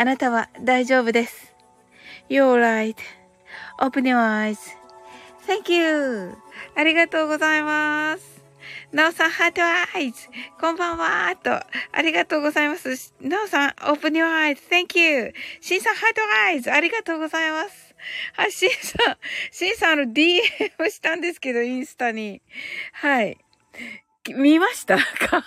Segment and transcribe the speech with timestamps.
[0.00, 1.52] あなたは大丈夫です。
[2.30, 2.94] You're right.
[3.80, 4.56] Open your eyes.
[5.44, 6.36] Thank you.
[6.76, 8.40] ありがとうございます。
[8.92, 10.28] なおさん、 heart eyes。
[10.60, 11.34] こんばんは。
[11.34, 11.66] と、あ
[12.00, 13.12] りがとうございます。
[13.20, 14.62] なおさん、 open your eyes。
[14.70, 15.34] Thank you.
[15.60, 16.70] しんさん、 heart eyes。
[16.70, 17.96] ありがとうございます。
[18.34, 19.16] はい、しんさん、
[19.50, 22.40] しんさん、あの、DM したんですけど、インスタに。
[22.92, 23.36] はい。
[24.28, 24.96] 見ました
[25.28, 25.44] か？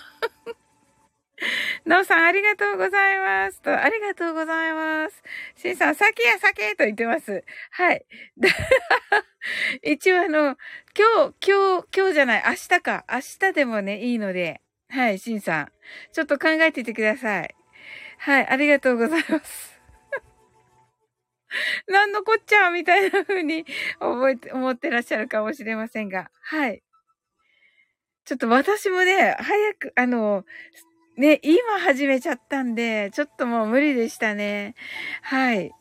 [1.84, 3.60] なおさん、ありがとうございます。
[3.62, 5.22] と、ありがとうございます。
[5.56, 7.44] しんさん、酒や酒と言ってます。
[7.70, 8.04] はい。
[9.82, 10.56] 一応あの、
[10.96, 13.04] 今日、今日、今日じゃない、明日か。
[13.10, 14.60] 明日でもね、いいので。
[14.88, 15.72] はい、しんさん。
[16.12, 17.54] ちょっと考えていてください。
[18.18, 19.80] はい、ありがとうございます。
[21.88, 23.64] なんのこっちゃみたいな風に
[23.98, 26.30] 覚えて、思ってらっしゃるかもしれませんが。
[26.42, 26.82] はい。
[28.24, 30.44] ちょっと私もね、早く、あの、
[31.16, 34.74] ね、今始めちゃったんで、ちょっともう無理でしたね。
[35.22, 35.72] はい。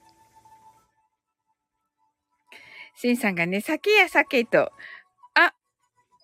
[2.96, 4.72] シンさんがね、酒や酒と、
[5.34, 5.54] あ、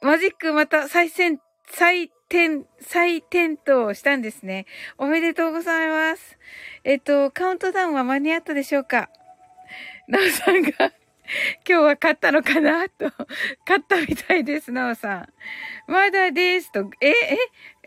[0.01, 1.39] マジックまた再戦、
[1.71, 4.65] 再点、再点灯したんですね。
[4.97, 6.37] おめでとうございます。
[6.83, 9.09] えっと、カウントダウンは間に合ったでしょうか？
[10.07, 10.91] なおさんが
[11.67, 12.87] 今日は勝ったのかな？
[12.89, 13.05] と、
[13.67, 15.33] 勝ったみたいです、なおさん。
[15.91, 17.37] まだですと、え、え、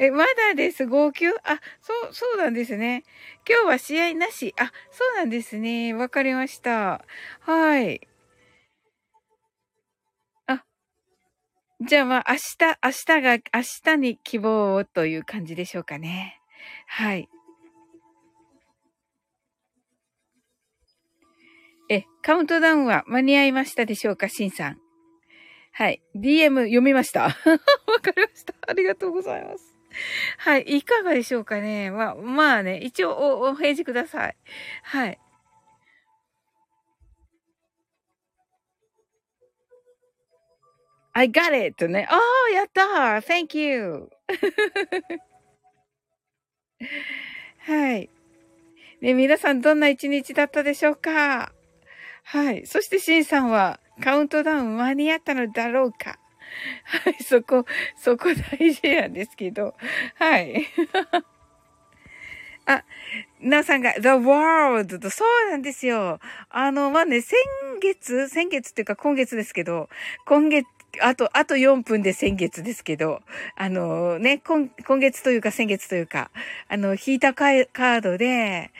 [0.06, 1.28] え、まだです、号泣？
[1.44, 3.04] あ、そう、そうなんですね。
[3.48, 4.54] 今日は試合なし。
[4.58, 5.94] あ、そうなんですね。
[5.94, 7.04] わかりました。
[7.40, 8.06] はい。
[10.46, 10.64] あ、
[11.80, 16.40] じゃあまあ、明日、明日が、明日に希望をという感じでしょうかね。
[16.86, 17.28] はい。
[21.90, 24.78] え、カウントダウンは間に合いましたでしょうか、シンさん。
[25.72, 26.00] はい。
[26.14, 27.22] DM 読みました。
[27.26, 28.54] わかりました。
[28.68, 29.76] ありがとうございます。
[30.38, 30.62] はい。
[30.62, 31.90] いかがでしょうかね。
[31.90, 34.36] まあ、まあね、一応お、お返事ください。
[34.84, 35.18] はい。
[41.12, 41.88] I got it!
[41.88, 42.06] ね。
[42.08, 42.82] ああ、やった
[43.26, 44.08] !Thank you!
[47.66, 48.08] はい。
[49.00, 51.52] ね、皆さんどんな一日だったでしょうか？
[52.24, 52.66] はい。
[52.66, 56.18] そして、シンさんは、カウントダウン間に合ったのだろうか
[56.84, 57.22] はい。
[57.22, 57.64] そこ、
[57.96, 58.28] そこ
[58.58, 59.74] 大事なんですけど。
[60.16, 60.66] はい。
[62.66, 62.84] あ、
[63.40, 66.20] なおさんが、The World と、そうなんですよ。
[66.50, 67.38] あの、まあね、先
[67.80, 69.88] 月、先月っていうか今月ですけど、
[70.26, 70.66] 今月、
[71.00, 73.20] あと、あと4分で先月ですけど、
[73.56, 76.30] あのね、今、今月というか先月というか、
[76.68, 78.70] あの、引いたカードで、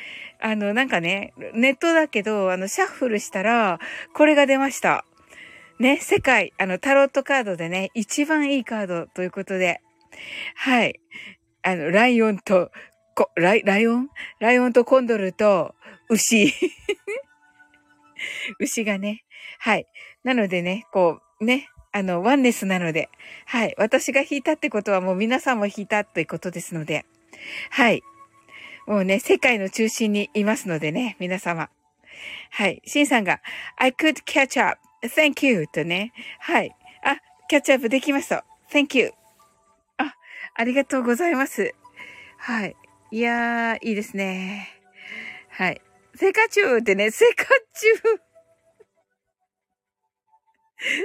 [0.40, 3.78] あの、なんかね、ネットだけど、あの、シャッフルしたら、
[4.14, 5.04] これが出ました。
[5.78, 9.80] ね、世界、あの、タロットカードでね、一番いいカードということで、
[10.54, 11.00] はい。
[11.62, 12.70] あの、ライオンと、
[13.14, 14.08] こ、ライ、ライオン？
[14.40, 15.74] ライオンとコンドルと
[16.08, 16.52] 牛。
[18.60, 19.24] 牛がね、
[19.58, 19.86] はい。
[20.24, 23.08] なのでね、こう、ね、あの、ワンネスなので、
[23.46, 23.74] はい。
[23.78, 27.04] 私が弾いたってことはもう皆さんも弾いたってことですので、
[27.70, 28.02] はい。
[28.86, 31.68] もうね、世界の中心にいますのでね、皆様。
[32.50, 32.82] はい。
[32.84, 33.40] シンさんが、
[33.76, 34.80] I could catch up.
[35.02, 35.66] Thank you.
[35.66, 36.12] とね。
[36.38, 36.76] はい。
[37.02, 37.16] あ、
[37.48, 38.44] キャッチアップできました。
[38.70, 39.12] Thank you.
[39.96, 40.14] あ、
[40.54, 41.74] ありがとうございます。
[42.38, 42.76] はい。
[43.10, 44.68] いやー、いいですね。
[45.50, 45.80] はい。
[46.14, 48.29] セカチュウってね、セカチュウ。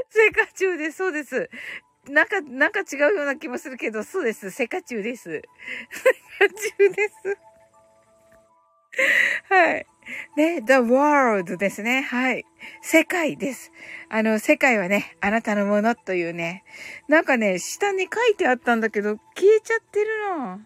[0.09, 0.97] セカチュウです。
[0.97, 1.49] そうです。
[2.07, 4.51] なんか、なんか違うような気もするけど、そうです。
[4.51, 5.23] セカチュウです。
[5.23, 5.41] セ
[6.39, 7.37] カチュウです。
[9.49, 9.85] はい。
[10.37, 12.03] ね、the world ですね。
[12.03, 12.45] はい。
[12.81, 13.71] 世界です。
[14.09, 16.63] あの、世界はね、あなたのものというね。
[17.07, 20.61] なんかね、下に書いてあったんだけど、消えちゃってるの。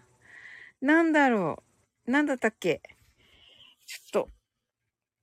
[0.82, 1.62] なんだろ
[2.06, 2.10] う。
[2.10, 2.82] なんだったっけ
[3.86, 4.28] ちょっと。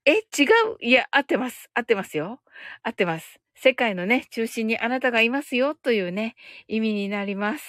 [0.06, 0.77] え、違う？
[0.82, 1.70] いや、合ってます。
[1.74, 2.41] 合ってますよ。
[2.82, 3.39] 合ってます。
[3.60, 6.36] 世界のね、中心にあなたがいますよというね、
[6.68, 7.64] 意味になります。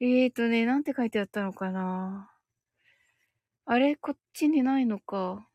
[0.00, 2.30] えーとね、なんて書いてあったのかな
[3.66, 5.48] あれこっちにないのか。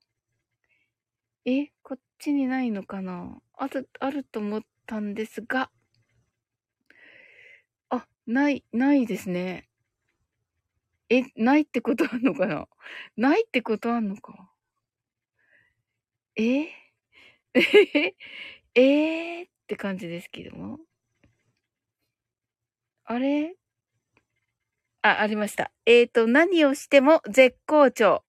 [1.46, 5.72] えこっちにないのかなある、あると思ったんですが。
[7.90, 9.68] あ、ない、ないですね。
[11.10, 12.68] え、ないってことあんのかな
[13.16, 14.50] ないってことあんのか
[16.36, 16.62] え
[17.56, 18.16] え？
[18.80, 20.78] えー、って感じですけども。
[23.06, 23.56] あれ？
[25.02, 25.72] あ、ありました。
[25.88, 28.24] えっ、ー、と、何をしても絶好調。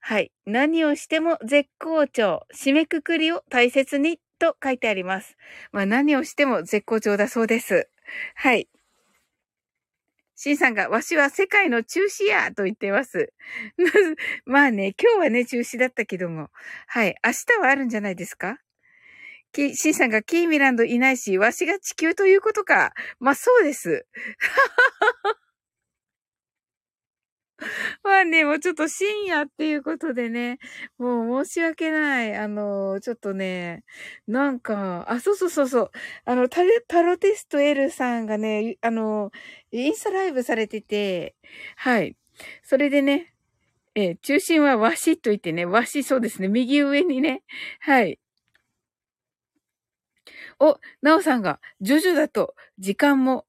[0.00, 0.32] はい。
[0.44, 2.46] 何をしても絶好調。
[2.54, 5.38] 締めくくりを大切にと書いてあります。
[5.72, 7.88] まあ何をしても絶好調だそうです。
[8.34, 8.68] はい。
[10.36, 13.32] シンさんが、わしは世界の中止やと言ってます。
[14.44, 16.50] まあね、今日はね、中止だったけども。
[16.86, 17.14] はい。
[17.24, 18.60] 明日はあるんじゃないですか？
[19.54, 22.92] き、シンさんがキーミランドいないし、わしが地球ということか。
[23.20, 24.06] まあ、そうです。
[28.02, 30.58] まあね、もうちょっと深夜っていうことでね、
[30.98, 32.34] もう申し訳ない。
[32.36, 33.84] あの、ちょっとね、
[34.26, 35.90] なんか、あ、そうそうそうそう。
[36.24, 39.30] あの、タタロテスト L さんがね、あの、
[39.72, 41.34] インスタライブされてて、
[41.76, 42.16] はい。
[42.62, 43.34] それでね、
[43.94, 47.42] え、中心は和紙と言ってね、和紙そうですね、右上にね、
[47.80, 48.18] はい。
[50.64, 53.46] お、なおさんが、ジョジョだと時間も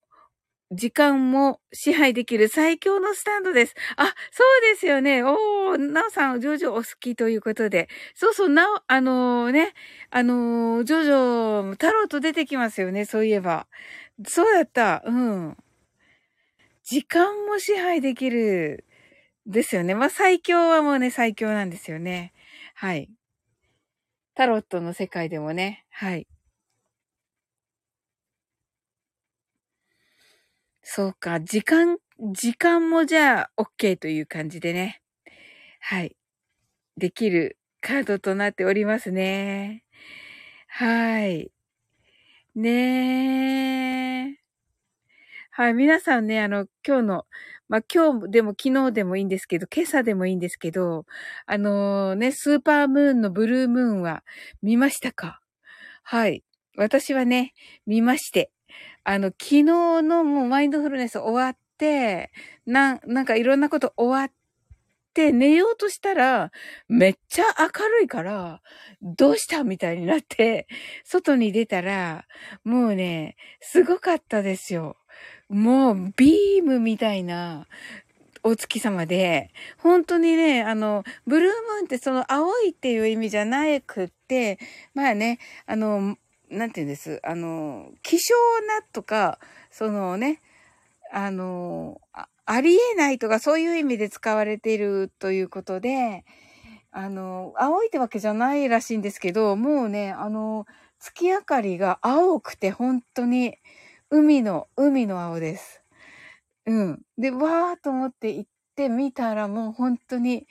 [0.72, 3.76] 時間も支配できる最強のスタンドです。
[3.98, 5.24] あ、そうですよね。
[5.24, 7.88] おー、なおさん、ジョジョお好きということで。
[8.16, 9.74] そうそう、なお、あのー、ね、
[10.10, 13.68] あのー、ジョジョ、太郎と出てきますよね、そういえば。
[14.28, 15.04] そうだった。
[15.06, 15.58] うん。
[16.84, 18.86] 時間も支配できる。
[19.46, 19.94] ですよね。
[19.94, 22.34] まあ、最強はもうね、最強なんですよね。
[22.74, 23.10] はい。
[24.34, 26.28] タロットの世界でもね、はい。
[30.88, 31.98] そうか、時間、
[32.32, 35.02] 時間もじゃあ OK という感じでね。
[35.80, 36.16] はい。
[36.96, 39.84] できるカードとなっておりますね。
[40.68, 41.52] はい。
[42.54, 44.38] ねえ。
[45.50, 45.74] はい。
[45.74, 47.26] 皆さんね、あの、今日の、
[47.68, 51.08] まあ、今日でも昨日でもいいんですけど、今朝でもいいんですけど、
[51.48, 54.24] あのー、ね、スーパームーンのブルームーンは
[54.62, 55.42] 見ましたか？
[56.04, 56.44] はい。
[56.78, 57.54] 私はね、
[57.88, 58.52] 見まして。
[59.06, 62.32] あの、昨日のもうマインドフルネス終わって、
[62.66, 64.32] なん、なんかいろんなこと終わっ
[65.14, 66.52] て、寝ようとしたら、
[66.90, 68.62] めっちゃ明るいから、
[69.04, 70.68] どうしたみたいになって、
[71.04, 72.26] 外に出たら、
[72.64, 74.98] もうね、すごかったですよ。
[75.50, 77.68] もう、ビームみたいな、
[78.44, 84.58] お月様で、本当にね、あの、ブルームーンってその青いっていう意味じゃなくって、
[84.96, 86.18] まあね、あの、
[86.50, 88.34] なんて言うんです、あの、希少
[88.68, 89.40] なとか、
[89.72, 90.42] そのね、
[91.12, 96.26] あの、あありえないとかそういう意味で使われているということで、
[96.92, 100.66] あの、青いってわけじゃないらしいんですけど、もうね、あの、
[101.00, 103.56] 月明かりが青くて本当に
[104.12, 105.84] 海の、海の青です。
[106.66, 107.02] うん。
[107.18, 110.48] で、わーと思って行ってみたらもう本当に、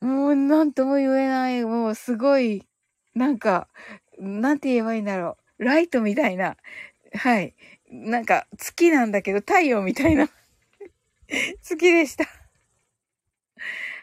[0.00, 2.64] もうなんとも言えない、もうすごい、
[3.14, 3.68] なんか、
[4.18, 5.64] なんて言えばいいんだろう。
[5.64, 6.56] ライトみたいな。
[7.14, 7.54] はい。
[7.90, 10.28] なんか、月なんだけど、太陽みたいな
[11.62, 12.26] 月でした。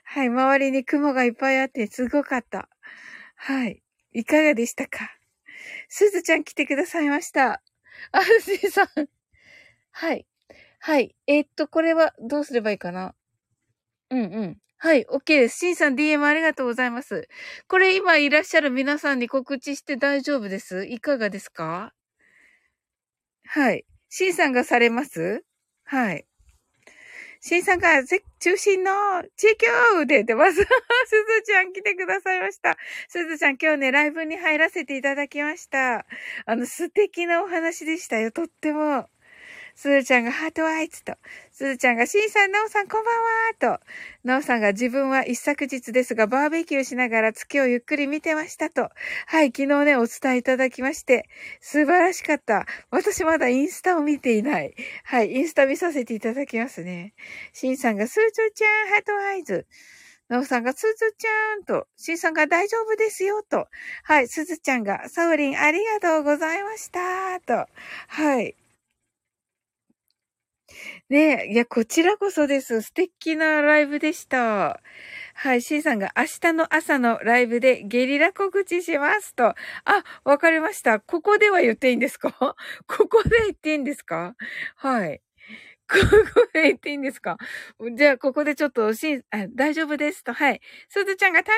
[0.03, 0.27] はい。
[0.27, 2.69] 周りに雲がいっぱいあって、すごかった。
[3.35, 3.81] はい。
[4.13, 5.09] いかがでしたか？
[5.89, 7.61] すずちゃん来てくださいました。
[8.11, 8.87] あ、すずさん。
[9.91, 10.25] はい。
[10.79, 11.15] はい。
[11.27, 13.15] えー、っと、これはどうすればいいかな？
[14.09, 14.57] うんうん。
[14.83, 15.59] はい、OK です。
[15.59, 17.29] シンさん DM ありがとうございます。
[17.69, 20.85] これ今いらっしゃる皆さんに告知して大丈夫です？
[20.85, 21.93] いかがですか？
[23.45, 23.85] はい。
[24.09, 25.45] シンさんがされます？
[25.85, 26.25] はい。
[27.39, 28.03] シンさんが
[28.39, 28.91] 中心の
[29.37, 30.55] 地球で出ます。
[30.59, 30.67] すず
[31.45, 32.75] ちゃん来てくださいました。
[33.07, 36.05] すずちゃん今日ね、ライブに入らせていただきました。
[36.45, 38.33] あの、素敵なお話でしたよ。
[38.33, 39.07] とっても。
[39.75, 41.13] すずちゃんが heart eyes と、
[41.51, 43.83] すずちゃんがシンさん、なおさんこんばんはと、
[44.23, 48.89] なおさんが自分は一昨日ですがバーベキューしながら月をゆっくり見てましたと、
[49.27, 51.27] はい、昨日ね、お伝えいただきまして、
[51.59, 52.65] 素晴らしかった。
[52.91, 54.75] 私まだインスタを見ていない。
[55.03, 57.13] はい、インスタ見させていただきますね。
[57.51, 59.65] シンさんがすずちゃん、 heart eyes。
[60.29, 63.67] なおさんが、すずちゃんと、しんさんが大丈夫ですよと。
[64.03, 67.67] はい、すずちゃんが、サウリンありがとうございましたと。
[68.07, 68.55] はい。
[71.09, 72.81] ねえ、いや、こちらこそです。
[72.81, 74.81] 素敵なライブでした。
[75.35, 79.47] はい、シンさんが明日の朝のライブでゲリラ告知しますと。
[79.49, 79.55] あ、
[80.23, 80.99] わかりました。
[80.99, 82.31] ここでは言っていいんですか？
[82.87, 84.35] ここで言っていいんですか？
[84.75, 85.21] はい。
[85.89, 85.97] こ
[86.33, 87.37] こで言っていいんですか？
[87.95, 89.23] じゃあ、ここでちょっと、しん、
[89.55, 90.33] 大丈夫ですと。
[90.33, 90.61] はい。
[90.89, 91.51] すずちゃんが楽し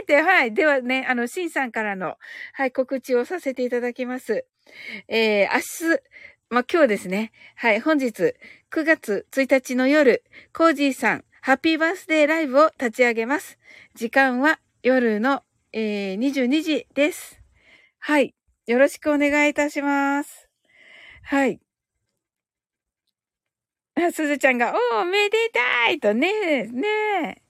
[0.00, 0.52] みって、はい。
[0.52, 2.16] ではね、あの、しんさんからの、
[2.52, 4.44] はい、告知をさせていただきます。
[5.08, 6.00] えー、明日、
[6.50, 7.30] まあ、今日ですね。
[7.56, 8.34] はい、本日、
[8.70, 10.24] 9月1日の夜、
[10.54, 13.58] コージーさん、ハッピーバースデーライブを立ち上げます。
[13.94, 15.42] 時間は夜の、
[15.74, 17.42] えー、22時です。
[17.98, 18.34] はい。
[18.66, 20.48] よろしくお願いいたします。
[21.22, 21.60] はい。
[23.96, 27.42] あ、すずちゃんが、おー、めでたいとね、ね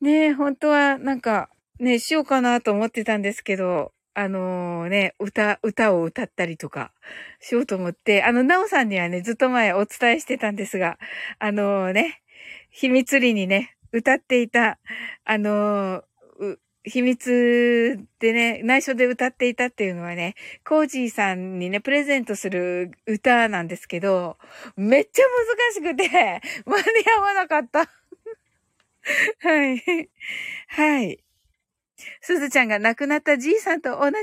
[0.00, 6.92] ね本当はなんか、ね、しようかなと思ってたんですけど、あのね、歌、歌を歌ったりとか
[7.40, 10.98] しようと思って、あの、なおさんにはね、ずっと前お伝えしてたんですが、
[11.38, 12.20] あのね、
[12.70, 14.78] 秘密裏にね、歌っていた、
[15.24, 16.02] あの
[16.84, 20.34] 秘密でね、内緒で歌っていたっていうのはね、
[20.66, 24.38] コージーさんにね、プレゼントする歌なんですけど、
[24.76, 25.24] めっちゃ
[25.82, 26.84] 難しくて、間に
[27.18, 27.80] 合わなかった。
[29.40, 30.10] はい。
[30.68, 31.18] はい。
[32.20, 34.16] すずちゃんが亡くなったじいさんと同じ誕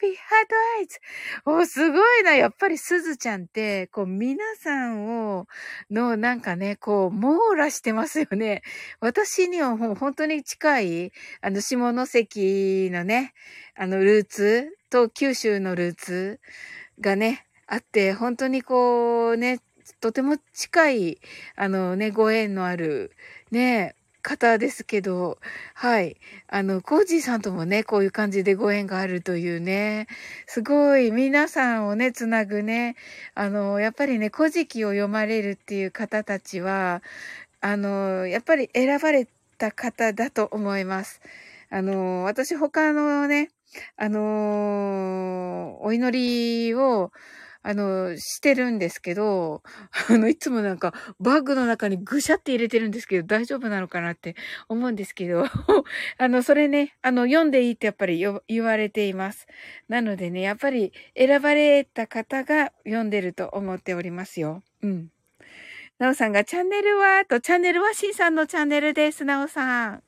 [0.00, 0.98] 生日、ハートアイズ。
[1.44, 2.34] お、すごいな。
[2.34, 5.46] やっぱりすずちゃんって、こう、皆さんを、
[5.90, 8.62] の、なんかね、こう、網羅してますよね。
[9.00, 13.34] 私にはもう本当に近い、あの、下関のね、
[13.74, 16.40] あの、ルーツと九州のルーツ
[17.00, 19.60] がね、あって、本当にこう、ね、
[20.00, 21.20] とても近い、
[21.56, 23.12] あのね、ご縁のある、
[23.50, 23.94] ね、
[24.28, 25.38] 方ですけど、
[25.72, 26.18] はい。
[26.48, 30.06] あの、コージーさんともね、こういう感じでご縁があるというね、
[30.46, 32.96] すごい皆さんをね、つなぐね、
[33.34, 37.02] あの、やっぱりね、古事記を読まれるっていう方たちは、
[37.62, 41.22] あの、やっぱり選ばれた方だと思います。
[41.70, 43.50] あの、私他のね、
[43.96, 47.12] あの、お祈りを、
[47.62, 49.62] あの、してるんですけど、
[50.08, 54.36] あの、いつもなんかバッグの中にぐしゃって入れてるんですけど、大丈夫なのかなって
[54.68, 55.44] 思うんですけど、
[56.18, 59.46] あの、それね、あの、読んでいいってやっぱり言われています。
[59.88, 64.62] なのでね、やっぱり選ばれた方が読んでると思っておりますよ。
[64.82, 65.10] うん。
[65.98, 67.24] なおさんがチャンネルは？
[67.24, 70.02] と、チャンネルはしんさんのチャンネルです、なおさん。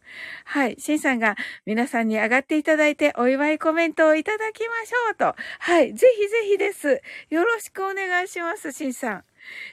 [0.44, 0.76] はい。
[0.78, 5.34] しんさんが皆さんに上がっていただいてお祝いコメントをいただきましょうと。
[5.58, 5.92] はい。
[5.92, 7.02] ぜひぜひです。
[7.30, 9.24] よろしくお願いします、しんさん。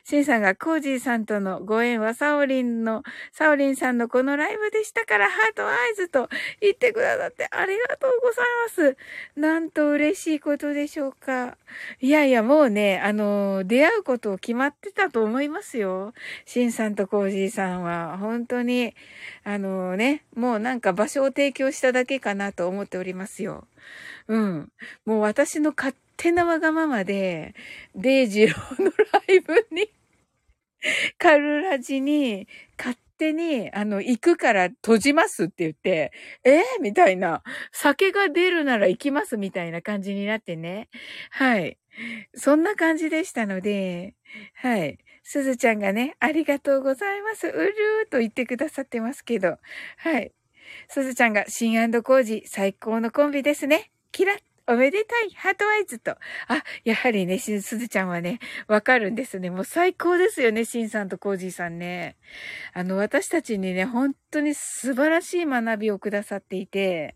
[0.03, 6.29] シンさんがコージーさんとのご縁はサオリンの、サオリンさんのこのライブでしたからハートアイズと
[6.61, 8.97] 言ってくださってありがとうございます。
[9.35, 11.57] なんと嬉しいことでしょうか。
[11.99, 16.13] いやいや、もうね、あの、出会うことを決まってたと思いますよ。
[16.45, 18.93] シンさんとコージーさんは、本当に、
[19.43, 23.67] あのね、もうなんか場所を提供しただけかなと思っておりますよ。
[24.27, 24.71] うん。
[25.05, 27.55] もう私の勝手なわがままで、
[27.95, 28.91] デイジローの
[29.27, 29.89] ライブに
[31.17, 32.47] カルラジに、
[32.77, 36.11] 勝手に、あの、行くから閉じますって言って、
[36.43, 40.89] えー、みたいな、酒が出るなら行きますみたいな感じになってね。
[41.29, 41.77] はい。
[42.35, 44.15] そんな感じでしたので、
[44.55, 44.99] はい。
[45.23, 47.47] すずちゃんがね、ありがとうございます。
[47.47, 49.57] うるーと言ってくださってますけど。
[49.97, 50.31] はい。
[50.89, 53.91] すずちゃんが、シンコージ最高のコンビですね。
[54.11, 56.11] キラッおめでたいハートワイズと。
[56.11, 56.17] あ、
[56.83, 59.49] やはりね、しずちゃんはね、わかるんですね。
[59.49, 62.17] もう最高ですよね、しんさんとコージーさんね。
[62.73, 67.15] あの、私たちにね、本当に素晴らしい学びをくださっていて、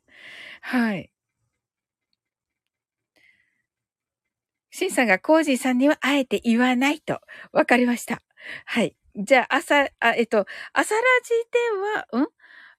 [0.62, 1.10] はい。
[4.72, 7.20] しんさんがコージーさんにはあえて言わないと。
[7.52, 8.22] わかりました。
[8.66, 8.96] はい。
[9.16, 11.30] じゃあ、朝、あ、えっと、朝ラジ
[12.14, 12.28] では、ん？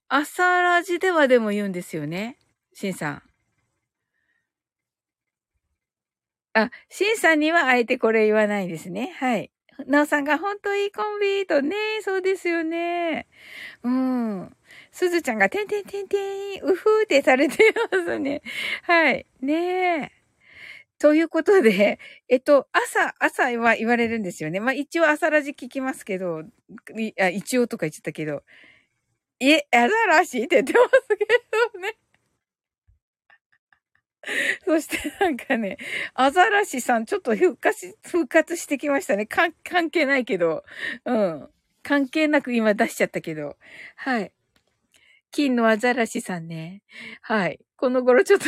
[0.08, 2.38] 朝ラジではでも言うんですよね。
[2.74, 3.31] しんさん。
[6.54, 9.12] あ、シンさんにはあえてこれ言わないですね。
[9.18, 9.50] はい。
[9.86, 13.26] なおさんが本当いいコンビとね、そうですよね。
[13.82, 14.56] うん。
[14.92, 16.18] すずちゃんがてんてんてんて
[16.58, 18.42] ん、うふーってされてますね。
[18.82, 19.26] はい。
[19.40, 20.12] ねえ。
[20.98, 24.60] ということで、えっと、朝、朝は言われるんですよね。
[24.60, 26.42] まあ一応朝ラジ聞きますけど、
[26.98, 28.42] いあ一応とか言っちゃったけど、
[29.40, 31.26] え、アザラシって言ってますけ
[31.74, 31.96] どね。
[34.64, 35.78] そしてなんかね、
[36.14, 39.26] アザラシさんちょっと復活、復活してきましたね。
[39.26, 39.52] 関
[39.90, 40.64] 係ないけど。
[41.04, 41.48] うん。
[41.82, 43.56] 関係なく今出しちゃったけど。
[43.96, 44.32] はい。
[45.32, 46.82] 金のアザラシさんね。
[47.22, 47.58] はい。
[47.76, 48.46] この頃ちょっと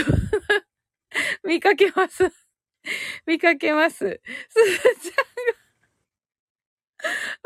[1.42, 2.30] 見かけます。
[3.26, 3.96] 見かけます。
[3.96, 5.64] すずちゃんが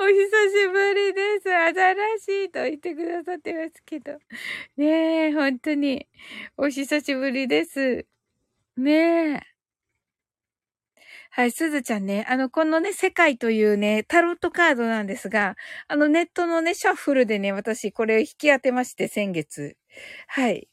[0.01, 1.55] お久しぶりです。
[1.55, 4.13] アザラシと言ってくださってますけど。
[4.77, 6.07] ねえ、本当に。
[6.57, 8.07] お久しぶりです。
[8.79, 8.93] ね
[9.35, 9.41] え。
[11.31, 15.57] はい、すずちゃんね、あの、このね、世界というね、タロットカードなんですが、
[15.89, 19.77] あの、ネットのね、シャッフルでね、私、これ引き当てまして、先月。
[20.29, 20.69] はい。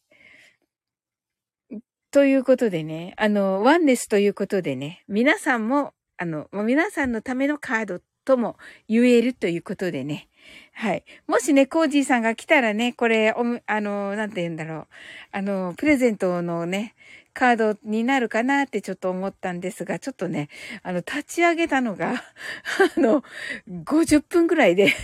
[2.11, 10.29] ということでね、あの、ワンネスということでね、皆さんも、あの、皆さんのためのカードとも言えるということでね。
[10.73, 11.03] はい。
[11.27, 14.87] もしね、コージーさんが来たらね、これ、おあの、なんて言うんだろう。
[15.31, 16.95] あの、プレゼントのね、
[17.35, 20.49] カードになるかなってちょっと思ったんですが、ちょっとね、
[20.81, 22.13] あの、立ち上げたのが、
[22.97, 23.23] あの、
[23.67, 24.95] 50分ぐらいで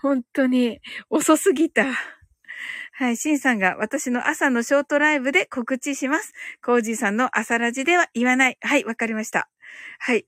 [0.00, 0.80] 本当に
[1.10, 1.86] 遅すぎた。
[2.94, 6.34] はい、シンさんが私の朝のショートライブで告知します。
[6.62, 8.58] コージーさんの朝ラジでは言わない。
[8.60, 9.48] はい、わかりました。
[9.98, 10.26] はい。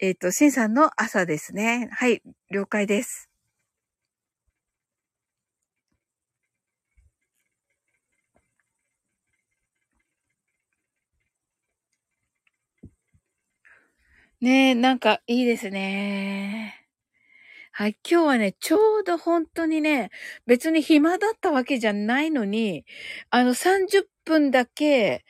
[0.00, 1.88] えっ、ー、と、シンさんの朝ですね。
[1.92, 3.31] はい、了解です。
[14.42, 16.74] ねえ、なんかいいですね。
[17.70, 20.10] はい、今日はね、ちょうど本当にね、
[20.46, 22.84] 別に暇だったわけじゃないのに、
[23.30, 25.24] あの30分だけ、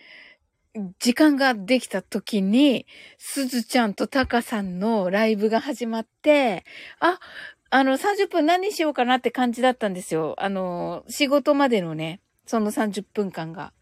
[0.98, 2.87] 時間ができた時に、
[3.18, 6.64] すずちゃんとタカさんのライブが始まって、
[6.98, 7.20] あ、
[7.68, 10.37] あの、30分何しようかなって感じだったんですよ。
[10.38, 13.75] あの、仕事までのね、その30分間が。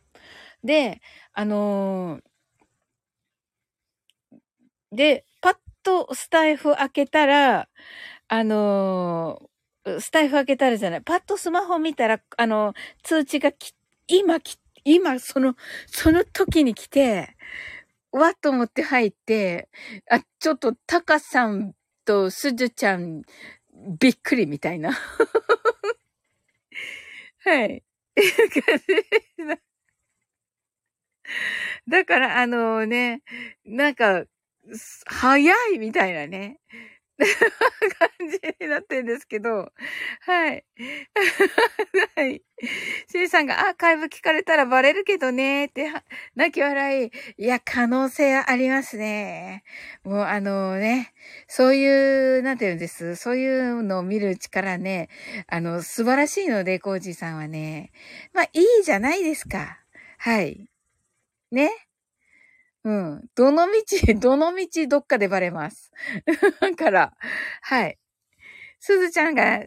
[0.64, 1.00] で、
[1.32, 2.20] あの
[4.92, 7.68] で、パッとスタイフ開けたら、
[8.28, 9.40] あの
[10.00, 13.72] スタイフ開けたらじゃない、パッとスマホ見たら、あの、通知がき、
[14.08, 15.54] 今き、今、その、
[15.86, 17.36] その時に来て、
[18.12, 19.68] わっと思って入って、
[20.10, 21.74] あ、ちょっと、タカさん
[22.06, 23.22] とスズちゃん、
[24.00, 24.92] びっくりみたいな。
[27.44, 27.82] はい。
[31.88, 33.22] だから、あのね、
[33.64, 34.24] なんか、
[35.06, 36.58] 早いみたいなね。
[37.20, 39.70] 感じになってるんですけど、
[40.20, 40.64] はい。
[42.16, 42.42] はい。
[43.10, 45.90] シンさんが、アーカイブ聞かれたらバレるけどね、って、
[46.34, 47.10] 泣き笑い。
[47.36, 49.64] いや、可能性ありますね。
[50.02, 51.12] もうあのね、
[51.46, 53.16] そういう、なんて言うんです。
[53.16, 55.08] そういうのを見る力ね、
[55.46, 57.92] あの、素晴らしいので、コージーさんはね。
[58.32, 59.80] まあ、いいじゃないですか。
[60.18, 60.68] はい。
[61.50, 61.70] ね。
[62.84, 63.28] うん。
[63.34, 63.72] どの道、
[64.18, 65.92] どの道どっかでバレます。
[66.60, 67.16] だから、
[67.62, 67.98] はい。
[68.78, 69.66] すずちゃんが、あせ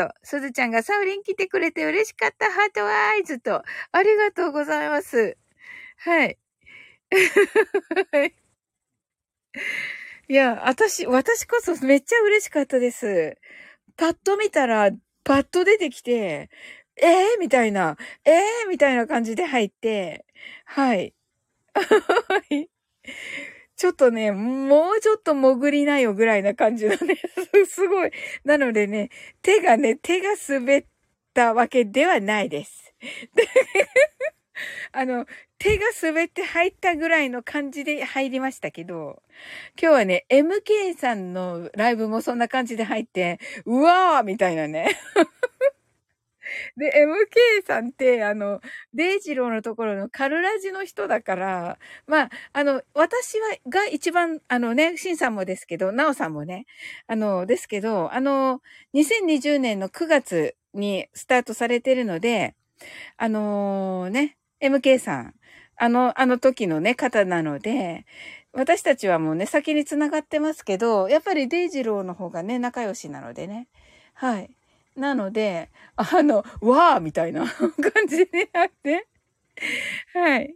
[0.00, 5.36] ーと、すずちゃんがサウリン来てくれて嬉しかったハートアイズと、ありがとうございます。
[5.98, 6.38] はい。
[10.28, 13.36] いや、私、私こそめっちゃ嬉しかったです。
[13.96, 14.90] パッと見たら、
[15.24, 16.50] パッと出てきて、
[16.96, 20.24] ええー、みたいな、ええー、みたいな感じで入って、
[20.64, 21.13] はい。
[23.76, 27.20] ちょっとね、もうちょっと潜りなよぐらいな感じのね、
[27.68, 28.10] すごい。
[28.44, 29.10] なのでね、
[29.42, 30.84] 手がね、手が滑っ
[31.34, 32.94] たわけではないです。
[34.92, 35.26] あの、
[35.58, 39.22] 手が滑って入ったぐらいの感じで入りましたけど、
[39.80, 44.96] 今日はね、MK さんのライブもそんな感じで入って、うわーみたいなね。
[46.76, 48.60] で、MK さんって、あの、
[48.92, 56.66] デイジローのところのカルラジの人だから、まあ、あの、私は、が一番、あのね、シンさんもですけど、ナオさんもね、
[57.06, 58.60] あの、ですけど、あの、
[58.94, 62.54] 2020年の9月にスタートされてるので、
[63.16, 65.34] あのー、ね、MK さん、
[65.76, 68.06] あの、あの時のね、方なので、
[68.52, 73.66] 私たちはもうね、先に繋がってますけど、やっぱりデイジローの方がね、仲良しなのでね。
[74.14, 74.50] はい。
[74.96, 79.06] なので、あの、わーみたいな 感じになって、
[80.12, 80.54] はい。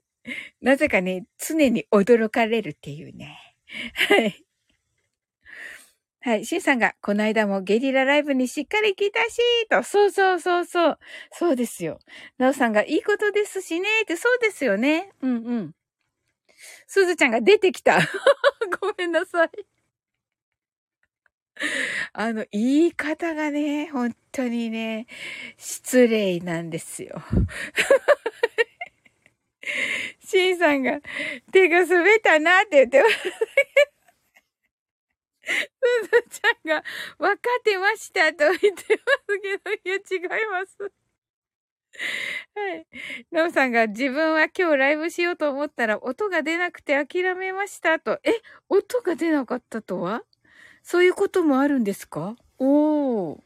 [0.62, 3.38] なぜかね、常に驚かれるっていうね。
[3.94, 4.44] はい。
[6.20, 6.44] はい。
[6.44, 9.38] シンさんが、この間もゲリラライブにしっかり来たし、
[9.70, 9.82] と。
[9.84, 10.98] そうそうそうそう。
[11.32, 12.00] そうですよ。
[12.38, 15.10] ナオさんが、いいことですしね、って、そうですよね。
[15.22, 15.74] うんうん。
[16.88, 17.98] すずちゃんが出てきた。
[18.80, 19.50] ごめんなさい。
[22.12, 25.06] あの、言い方がね、本当にね、
[25.56, 27.22] 失礼なんですよ。
[30.20, 31.00] シンさんが、
[31.52, 33.14] 手が滑ったなって言ってます。
[33.20, 33.30] す
[36.30, 36.84] ずちゃんが、
[37.18, 38.82] 分かってましたと言ってます
[39.40, 39.94] けど、いや、
[40.38, 40.92] 違います。
[42.54, 42.86] はい。
[43.30, 48.18] なおさんが自分は今日ライブしようと思ったら音が出なくて諦めましたと。
[48.24, 48.32] え、
[48.68, 50.22] 音が出なかったとは？
[50.90, 52.34] そういうこともあるんですか？
[52.58, 53.38] おー。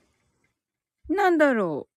[1.09, 1.89] なんだろ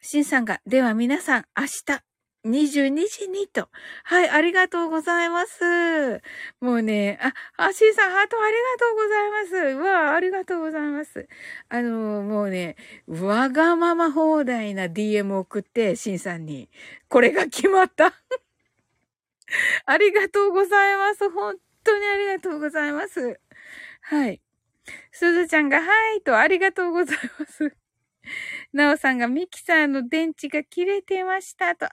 [0.00, 0.04] う？
[0.04, 2.02] しんさんが、では皆さん、明日、
[2.44, 3.68] 22時にと。
[4.02, 6.20] はい、ありがとうございます。
[6.60, 9.76] もうね、あ、あ、しんさん、ハートありがとうございます。
[9.76, 11.28] うわあ、りがとうございます。
[11.68, 12.74] あの、もうね、
[13.06, 16.68] わがまま放題な DM 送って、しんさんに、
[17.08, 18.12] これが決まった。
[19.86, 21.30] ありがとうございます。
[21.30, 23.40] 本当にありがとうございます。
[24.02, 24.40] はい。
[25.12, 27.76] すずちゃんが、はいと、ありがとうございます。
[28.72, 31.86] なおさんがミキサーの電池が切れてましたと。
[31.86, 31.92] ああ、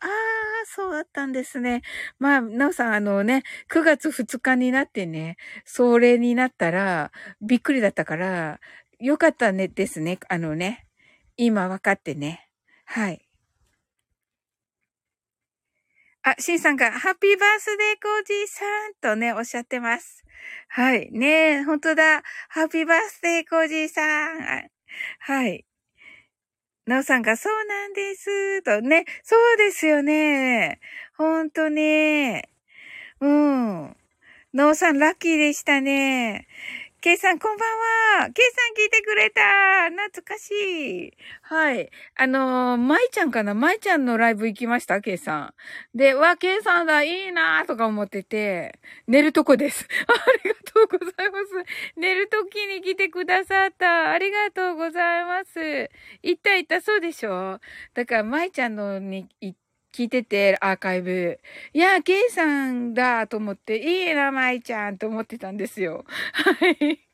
[0.65, 1.81] そうだったんですね。
[2.19, 8.59] まあ、なおさん、あのね、9月2日になってね、それになったら、びっくりだったから、
[8.99, 10.19] よかったねですね。
[10.29, 10.87] あのね、
[11.37, 12.47] 今分かってね。
[12.85, 13.28] はい。
[16.29, 20.23] あ、シンさんが、ハッピーバースデーコージーさんとね、おっしゃってます。
[20.67, 21.09] はい。
[21.11, 22.21] ねえ、本当だ。
[22.49, 24.01] ハッピーバースデーコージーさ
[24.33, 24.69] ん。
[25.19, 25.65] はい。
[26.85, 28.61] なおさんがそうなんです。
[28.63, 29.05] とね。
[29.23, 30.79] そうですよね。
[31.17, 32.49] ほんとね。
[33.21, 33.95] うん。
[34.53, 36.47] なおさんラッキーでしたね。
[37.01, 38.29] ケイさん、こんばんは。
[38.31, 39.41] ケイさん聞いてくれた。
[39.89, 40.51] 懐かし
[41.07, 41.13] い。
[41.43, 41.89] はい。
[42.17, 43.53] あのー、舞ちゃんかな？
[43.53, 45.53] 舞ちゃんのライブ行きましたケイさ
[45.93, 45.97] ん。
[45.97, 49.87] で、わ、ケイさんだ、いいなーとか思ってて、寝るとこです。
[50.07, 51.45] ありがとうございます。
[51.95, 54.11] 寝るときに来てくださった。
[54.11, 55.89] ありがとうございます。
[56.21, 57.61] 行った行った、そうでしょ？
[57.93, 61.39] だから、舞ちゃんのに行って、聞いてて、アーカイブ。
[61.73, 66.05] いや、ケイさんだと思って、いいな、舞ちゃんと思ってたんですよ。
[66.33, 67.08] はい。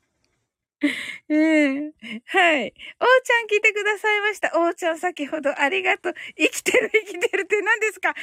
[1.28, 1.92] うん。
[2.26, 2.74] はい。
[3.00, 4.52] おーちゃん来てくださいました。
[4.60, 6.14] おーちゃん先ほどありがとう。
[6.36, 8.10] 生きてる生きてるって何ですか？
[8.10, 8.16] 違い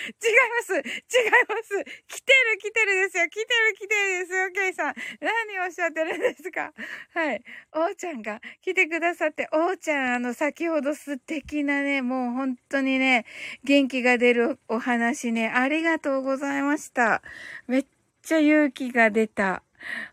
[0.50, 4.94] ます違います来てる来てるですよ来てる来てるですよ、ケイさん。
[5.20, 6.74] 何をおっしゃってるんですか？
[7.16, 7.44] はい。
[7.74, 13.26] おーちゃんが来てくださって、おーちゃん、あの、先ほど素敵なね、もう本当にね、
[13.63, 17.24] 元気が出るお話ね、ありがとうございました。
[17.68, 17.86] めっ
[18.22, 19.63] ちゃ勇気が出た。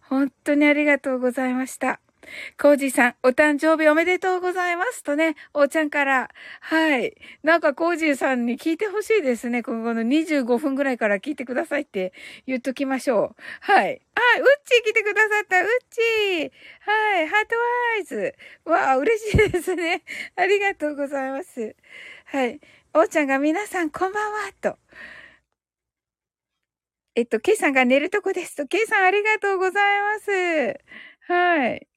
[0.09, 2.00] 本当にありがとうございました。
[2.59, 6.30] コージさん、お誕生日おめでとうございますとね、おーちゃんから。
[6.61, 7.14] はい。
[7.42, 9.62] なんかコージさんに聞いてほしいですね。
[9.62, 12.12] この25分ぐらいから聞いてくださいって
[12.46, 13.42] 言っときましょう。
[13.61, 14.00] はい。
[14.14, 15.61] あ、うっちー来てくださった。
[15.61, 16.50] うっちー。
[16.80, 17.26] はい。
[17.28, 18.35] ハートワイズ。
[18.64, 20.02] わあ、嬉しいですね。
[20.37, 21.74] ありがとうございます。
[22.26, 22.61] はい。
[22.94, 24.78] おーちゃんが皆さんこんばんは、と。
[27.16, 28.66] えっと、ケイさんが寝るとこですと。
[28.66, 30.30] ケイさんありがとうございます。
[31.26, 31.89] はい。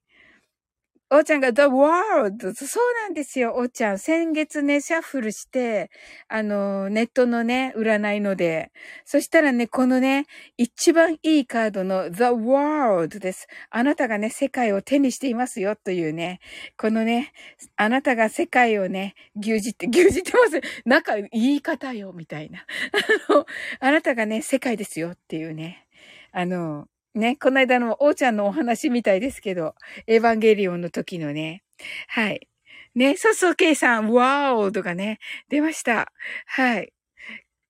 [1.15, 2.55] おーちゃんが The World!
[2.55, 3.99] そうなんですよ、おーちゃん。
[3.99, 5.91] 先月ね、シャッフルして、
[6.27, 8.71] あの、ネットのね、占いので。
[9.05, 10.25] そしたらね、このね、
[10.57, 13.47] 一番いいカードの The World です。
[13.69, 16.39] あなたがね、世界を手にしていますよというね、
[16.77, 17.31] このね、
[17.75, 20.61] あなたが世界をね、牛耳って、牛耳ってます。
[20.83, 22.65] なんか言い方よ、みたいな。
[23.29, 23.45] あの、
[23.81, 25.85] あなたがね、世界ですよっていうね。
[26.31, 29.75] あの、ね、この間のおーちゃんのお話みたいですけど、
[30.07, 31.63] エヴァンゲリオンの時のね。
[32.07, 32.47] はい。
[32.95, 36.11] ね、そうそう、ケイさん、ワーオとかね、出ました。
[36.45, 36.93] はい。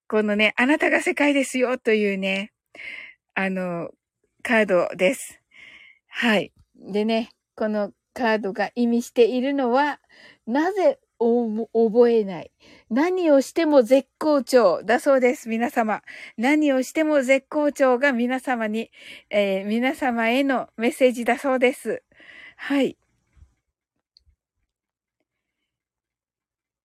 [0.07, 2.51] このね、あなたが世界ですよというね、
[3.35, 3.91] あの、
[4.43, 5.41] カードです。
[6.07, 6.53] はい。
[6.75, 9.99] でね、このカードが意味しているのは、
[10.45, 12.51] なぜお覚えない。
[12.89, 16.01] 何をしても絶好調だそうです、皆様。
[16.37, 18.91] 何をしても絶好調が皆様に、
[19.29, 22.03] えー、皆様へのメッセージだそうです。
[22.57, 22.97] はい。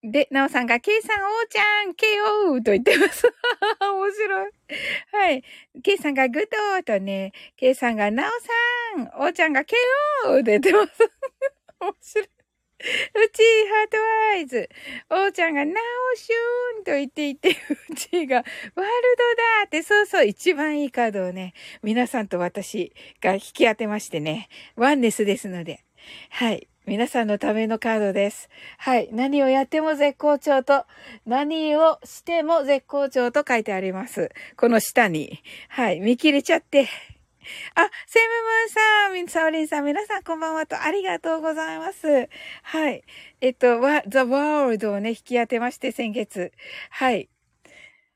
[0.02, 1.90] で、なおさんが、ケイさん、おーちゃん、
[2.54, 2.62] KO!
[2.62, 3.26] と言ってます。
[3.82, 4.50] 面白い。
[5.12, 5.44] はい。
[5.82, 8.30] ケイさんが、 good とね、ケイさんが、なお
[9.10, 9.74] さん、おーちゃんが、KO!
[10.24, 10.92] と言ってます。
[11.80, 12.37] 面白い。
[12.80, 13.96] うち、 heart
[14.32, 14.68] eyes。
[15.10, 25.84] おーちゃんが、なおしゅーんと言っていて、うちが、 world だって、そうそう、一番いいカードをね、皆さんと私が引き当てましてね、ワンネスですので、
[26.30, 26.68] はい。
[26.86, 28.48] 皆さんのためのカードです。
[28.78, 29.10] はい。
[29.12, 30.86] 何をやっても絶好調と、
[31.26, 34.30] 何をしても絶好調と書いてあります。
[34.56, 35.42] この下に。
[35.68, 36.00] はい。
[36.00, 36.88] 見切れちゃって、
[37.74, 42.28] あ、セムムーンさん、サオリンさん、皆さんこんばんはと、ありがとうございます。
[42.62, 43.02] はい。
[43.40, 46.52] えっと、The World をね、引き当てまして、先月。
[46.90, 47.28] はい。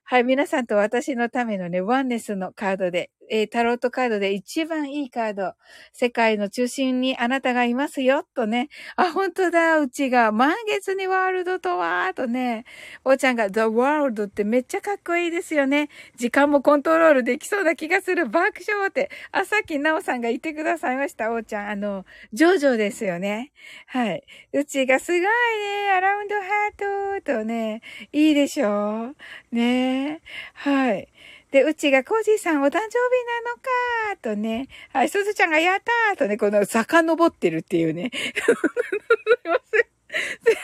[0.04, 5.54] はい、皆さんと私のためのね、ワンネスのカードで、えー、タロットカードで一番いいカード。
[5.94, 8.68] 世界の中心にあなたがいますよ、とね。
[8.94, 10.32] あ、本当だ、うちが。
[10.32, 12.66] 満月にワールドとは、とね。
[13.06, 15.88] おーちゃんが The World ってめっちゃかっこいいですよね。
[16.18, 18.26] 時間もコントロールできそうな気がする。
[18.26, 19.08] 爆笑って。
[19.30, 21.68] あ、さっきなおさんが言ってくださいました、おーちゃん。
[21.70, 23.50] あの、ジョジョですよね。
[23.86, 24.24] はい。
[24.52, 25.26] うちがすごいね、
[25.96, 27.80] アラウンドハートとね。
[28.12, 29.14] いいでしょ
[29.52, 30.20] うね
[30.52, 31.08] はい。
[31.52, 34.68] で、うちがコージーさんお誕生日なのかとね。
[34.90, 38.10] はい、すずちゃんがやったーとね、この遡ってるっていうね。
[38.16, 38.38] す
[39.44, 39.92] いません。
[40.12, 40.56] セ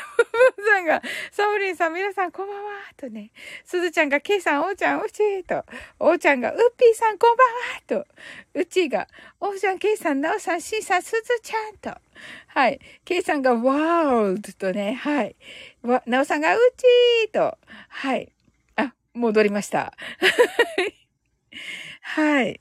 [0.57, 3.33] ブンさんが、サオリンさん、皆さんこんばんは、とね。
[3.67, 5.63] すずちゃんが、ケイさん、おーちゃん、うちーと。
[5.99, 8.07] おーちゃんが、うっぴーさん、こんばんは、と。
[8.55, 9.09] うちが、
[9.41, 12.01] おーちゃん、ケイさん、なおさん、しんさん、すずちゃん、と。
[12.47, 12.81] はい。
[13.05, 15.37] ケイさんが、ワールドとね、はい。
[16.07, 17.59] なおさんが、うちーと。
[17.89, 18.33] はい。
[19.15, 19.93] 戻りました。
[22.03, 22.61] はい。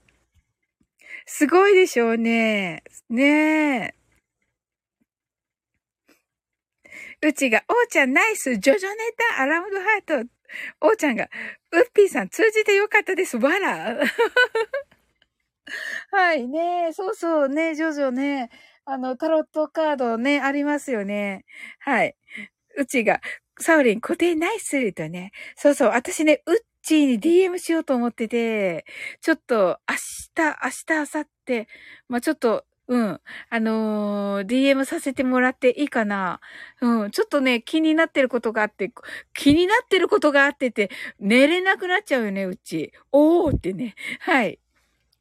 [1.26, 2.84] すごいでしょうね。
[3.10, 3.98] ねえ。
[7.22, 8.96] うちが、おーちゃんナイス、ジョジョネ
[9.36, 10.30] タ、アラウンドハート。
[10.82, 11.30] おーちゃんが、
[11.72, 13.98] ウッピーさん通じてよかったです、わら。
[16.12, 18.50] はいね、そうそうね、ジョジョね、
[18.86, 21.46] あの、タロットカードね、ありますよね。
[21.80, 22.16] はい。
[22.78, 23.22] うちが、
[23.60, 25.32] サウリン固定ナイスとね。
[25.56, 28.86] そうそう、私ね、うっちーに DM しようと思ってて、
[29.22, 29.96] ちょっと明
[30.36, 31.68] 日、明日、明後日、
[32.10, 33.22] まあ、ちょっと、うん。
[33.50, 36.40] あのー、DM させてもらっていいかな
[36.82, 37.12] うん。
[37.12, 38.92] ちょっとね、気になってることがあって、
[39.34, 40.90] 気になってることがあってて、
[41.20, 42.94] 寝れなくなっちゃうよね、うち。
[43.12, 43.96] おーってね。
[44.22, 44.60] はい。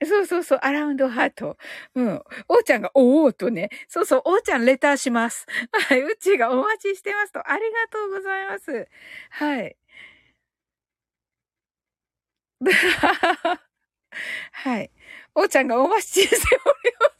[0.05, 1.57] そうそうそう、アラウンドハート。
[1.95, 2.23] うん。
[2.49, 3.71] おーちゃんが、おーとね。
[3.89, 5.47] そうそう、おーちゃんレターします。
[5.89, 6.03] はい。
[6.03, 7.49] うちがお待ちしてますと。
[7.51, 8.89] ありがとうございます。
[9.31, 9.77] はい。
[14.53, 14.91] はい。
[15.35, 17.16] おーちゃんがお待ちしております。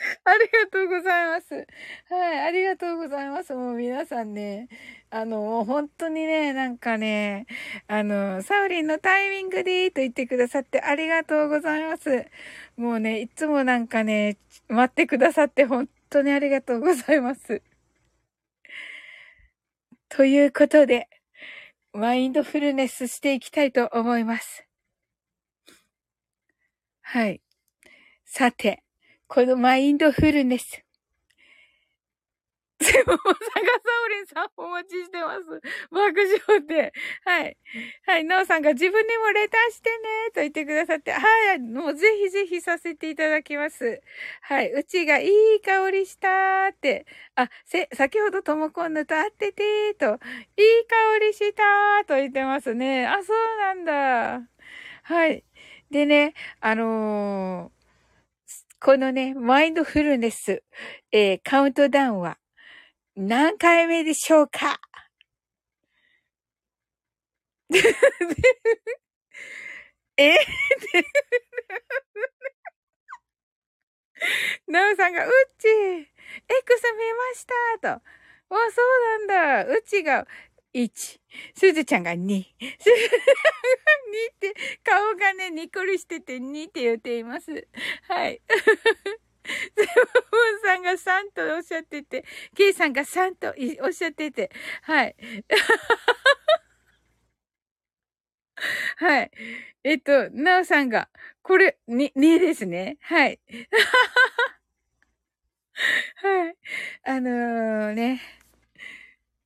[0.24, 1.66] ありがとうございます。
[2.08, 3.54] はい、ありがとうございます。
[3.54, 4.68] もう皆さんね、
[5.10, 7.46] あの、もう本当にね、なんかね、
[7.86, 12.26] あの、サウリンのタイミングでいいと言ってくださってありがとうございます。
[12.76, 17.62] もうね、いつもなんかね、待ってくださって本当にありがとうございます。
[20.08, 21.08] ということで、
[21.92, 24.64] マインドフルネスしていきたいと思います。
[27.02, 27.42] はい。
[28.24, 28.82] さて、
[29.32, 30.82] このマインドフルネス。
[32.82, 35.44] セモモさんがサオリンさんお待ちしてます。
[35.92, 36.92] 爆笑で。
[37.24, 37.56] はい。
[38.06, 38.24] はい。
[38.24, 41.12] ナオさんが自分にもレターしてね、と言ってくださって。
[41.12, 41.60] はい。
[41.60, 44.02] もうぜひぜひさせていただきます。
[44.40, 44.72] はい。
[44.72, 47.06] うちがいい香りしたーって。
[47.36, 50.06] あ、せ、先ほどともこんぬと会っててーと。
[50.06, 50.18] いい
[50.88, 53.06] 香りしたーと言ってますね。
[53.06, 54.40] あ、そうなんだ。
[55.04, 55.44] はい。
[55.92, 57.79] でね、あのー
[58.82, 60.62] このね、マインドフルネス、
[61.12, 62.38] えー、カウントダウンは
[63.14, 64.80] 何回目でしょうか？
[70.16, 70.34] え
[74.68, 77.46] ナウさんが、うっち、X 見まし
[77.80, 78.02] たと。
[78.50, 79.72] お、そうなんだ。
[79.72, 80.26] うちが、
[80.74, 81.20] 1。
[81.54, 82.16] すずちゃんが2。
[82.16, 82.46] すずちゃんが
[84.20, 84.54] 2って、
[84.84, 87.66] 顔がね、にっこりしてて2って言っています。
[88.08, 88.40] はい。
[89.46, 89.86] セブン
[90.62, 92.24] さんが3とおっしゃってて、
[92.56, 93.54] ケイさんが3と
[93.84, 94.50] おっしゃってて、
[94.82, 95.16] はい。
[98.96, 99.30] はい。
[99.84, 101.08] えっと、なおさんが、
[101.42, 102.98] これ、に、2ですね。
[103.00, 103.40] はい。
[106.16, 106.56] はい。
[107.04, 108.39] あのー、ね。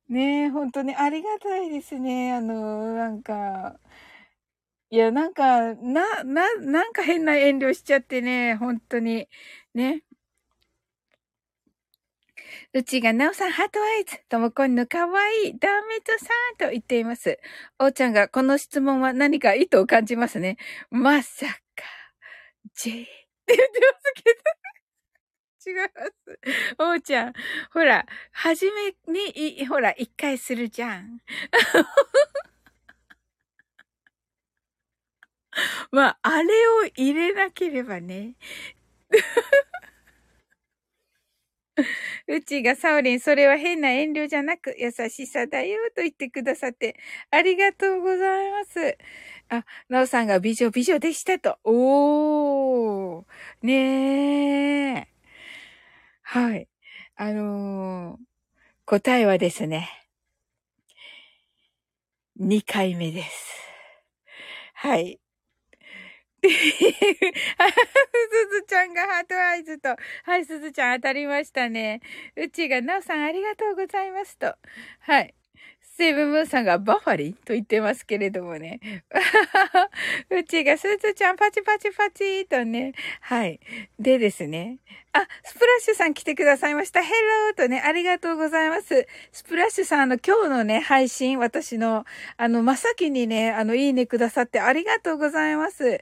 [0.09, 2.33] ねえ、ほんとね、ありがたいですね。
[2.33, 3.79] あの、なんか、
[4.91, 9.27] いや、なんか、な、な、なんか変な遠慮しちゃってね、ほんとに。
[9.73, 10.03] ね。
[12.73, 17.39] うちが、なおさん、ハートアイズ、ともこんのかわいい、ダーメットさんと言っています。
[17.79, 20.57] おーちゃんが、この質問は何か意図を感じますね。
[20.89, 21.53] まさか、
[22.75, 23.09] J って
[23.47, 24.64] 言ってますけど。
[25.65, 26.39] 違います。
[26.79, 27.33] おーちゃん、
[27.73, 31.19] ほら、はじめに、ほら、一回するじゃん。
[35.91, 38.35] まあ、あれを入れなければね。
[42.27, 46.95] うちがサオリン、それは変な遠慮じゃなく優しさだよと言ってくださって、
[47.31, 48.97] ありがとうございます。
[49.49, 51.57] あ、なおさんが美女美女でしたと。
[51.63, 53.25] おー。
[53.61, 55.14] ねえ。
[56.35, 56.67] はい。
[57.15, 58.19] あのー、
[58.85, 59.87] 答えはですね、
[62.37, 63.55] 2回目です。
[64.73, 65.21] はい。
[66.43, 66.57] すず
[68.67, 69.95] ちゃんが heart eyes と、
[70.25, 72.01] はい、すずちゃん当たりましたね。
[72.35, 74.57] うちが、なおさんありがとうございますと。
[74.99, 75.33] はい。
[75.97, 77.33] セブンムーンさんがバファリン？
[77.45, 78.81] と言ってますけれどもね。
[80.29, 82.91] うちがスーツちゃんパチパチパチとね。
[83.21, 83.61] はい。
[83.97, 84.79] でですね。
[85.13, 87.01] あ、スプラッシュさん来てくださいました。
[87.01, 89.07] ヘローとね、ありがとうございます。
[89.31, 92.03] スプラッシュさん、あの、今日のね、配信、私の、
[92.35, 95.85] あの、まさきにね、あの、いいねくださってありがとうございます。
[95.85, 95.97] 9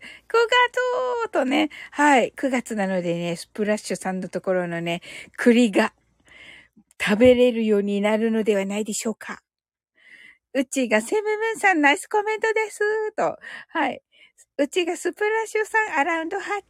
[1.28, 5.02] 月とね、はい、9月なのでね、スプラッシュさんのところのね、
[5.38, 5.94] 栗が
[7.00, 9.44] 食べれるようになるのではないでしょうか。
[10.54, 12.80] うちがセムムーンさんナイスコメントです。
[13.14, 13.38] と。
[13.70, 14.02] はい。
[14.58, 16.62] うちがスプラッシュさんアラウンドハー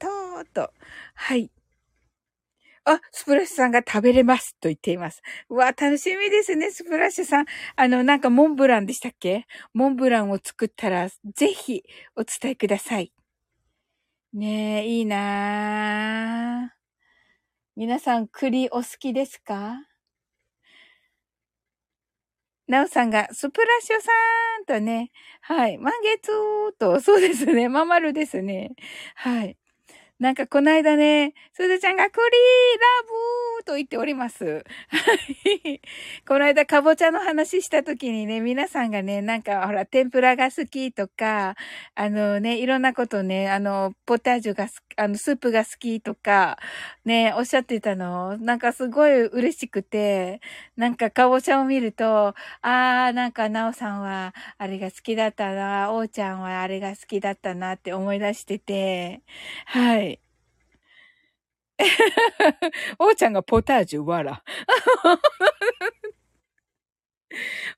[0.46, 0.46] ト。
[0.54, 0.74] と。
[1.16, 1.52] はい。
[2.86, 4.56] あ、スプラッシュさんが食べれます。
[4.60, 5.22] と言っています。
[5.50, 7.46] うわ、楽しみですね、スプラッシュさん。
[7.76, 9.48] あの、なんかモンブランでしたっけ？
[9.74, 11.84] モンブランを作ったら、ぜひ
[12.16, 13.14] お伝えください。
[14.34, 16.78] ねえ、いいなぁ。
[17.76, 19.80] 皆さん、栗お好きですか？
[22.74, 24.12] なおさんが、スプラッシュさ
[24.62, 25.12] んとね、
[25.42, 26.32] はい、満月
[26.80, 28.72] と、そうですね、ままるですね。
[29.16, 29.58] はい。
[30.20, 34.64] なんかこの間ね、すずちゃんがクリーラブーと言っております。
[34.90, 35.14] は
[35.70, 35.82] い。
[36.28, 41.56] この間、かぼちゃの話した時にね、皆さんがね、なんか、ほら、天ぷらが好きとか、
[41.96, 46.58] あのね、いろんなことね、あの、ポタージュがあの、スープが好きとか、
[47.06, 50.42] ね、おっしゃってたの、なんかすごい嬉しくて、
[50.78, 59.22] なんかかぼちゃを見ると、あー、なんか、なおさんは、あれが好きだったな、おーちゃんはあれが好きだったなって思い出してて、
[59.66, 60.13] はい。
[63.00, 64.44] おーちゃんがポタージュ、わら。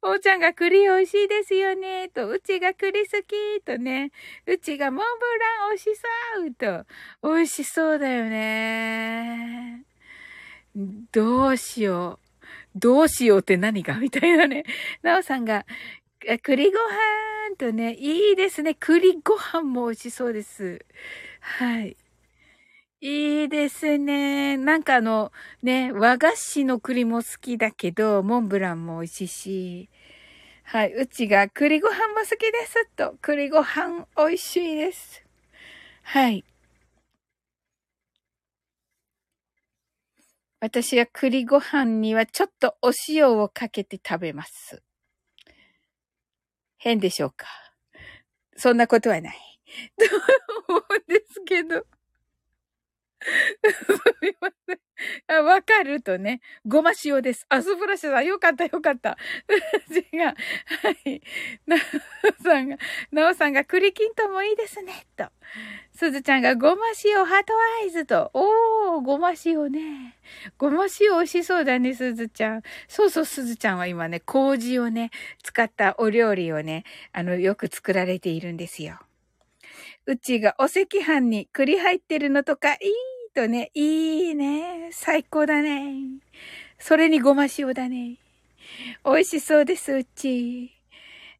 [0.01, 4.11] おーちゃんが栗美味しいですよね、と、うちが栗好き、とね、
[4.45, 6.01] うちがモンブラン美味しそ
[6.45, 6.85] う、と、
[7.23, 9.85] 美味しそうだよね。
[11.11, 12.25] どうしよう。
[12.75, 14.65] どうしようって何かみたいなね。
[15.01, 15.65] なおさんが、
[16.43, 18.75] 栗ご飯とね、いいですね。
[18.75, 20.85] 栗ご飯も美味しそうです。
[21.39, 21.95] はい。
[23.07, 24.57] いいですね。
[24.57, 25.31] なんかあの、
[25.61, 29.89] ね、和菓子の栗も好きだけど、モンブランも美味しいし。
[30.63, 30.93] はい。
[30.95, 32.87] うちが栗ご飯も好きです。
[32.95, 35.23] と、栗ご飯美味しいです。
[36.01, 36.43] はい。
[40.59, 44.81] 私は栗ご飯にはちょっとお塩をかけて食べます。
[46.79, 47.45] 変でしょうか？
[48.57, 49.37] そんなことはない。
[50.67, 51.85] と思うんですけど。
[53.26, 53.86] す
[54.21, 54.80] みません。
[55.28, 56.41] あ、わかるとね。
[56.65, 57.45] ごま塩です。
[57.49, 59.17] あ、スプラッシュさん、よかった、よかった。
[59.91, 60.26] 違う。
[60.26, 60.36] は
[61.05, 61.21] い。
[61.65, 61.76] な
[62.39, 62.78] おさんが、
[63.11, 65.26] なおさんが、栗きんともいいですね、と。
[65.93, 68.32] すずちゃんが、ごま塩ハートアイズと。
[68.34, 70.17] おー、ごま塩ね。
[70.57, 72.61] ごま塩美味しそうだね、すずちゃん。
[72.88, 75.11] そうそう、すずちゃんは今ね、麹をね、
[75.43, 78.99] 使ったお料理をね、あの、よく作られているんですよ。
[80.07, 84.89] うちがお赤飯に栗入ってるのとか、いいとね、いいね。
[84.93, 86.21] 最高だね。
[86.79, 88.17] それにごま塩だね。
[89.03, 90.71] 美味しそうです、うち。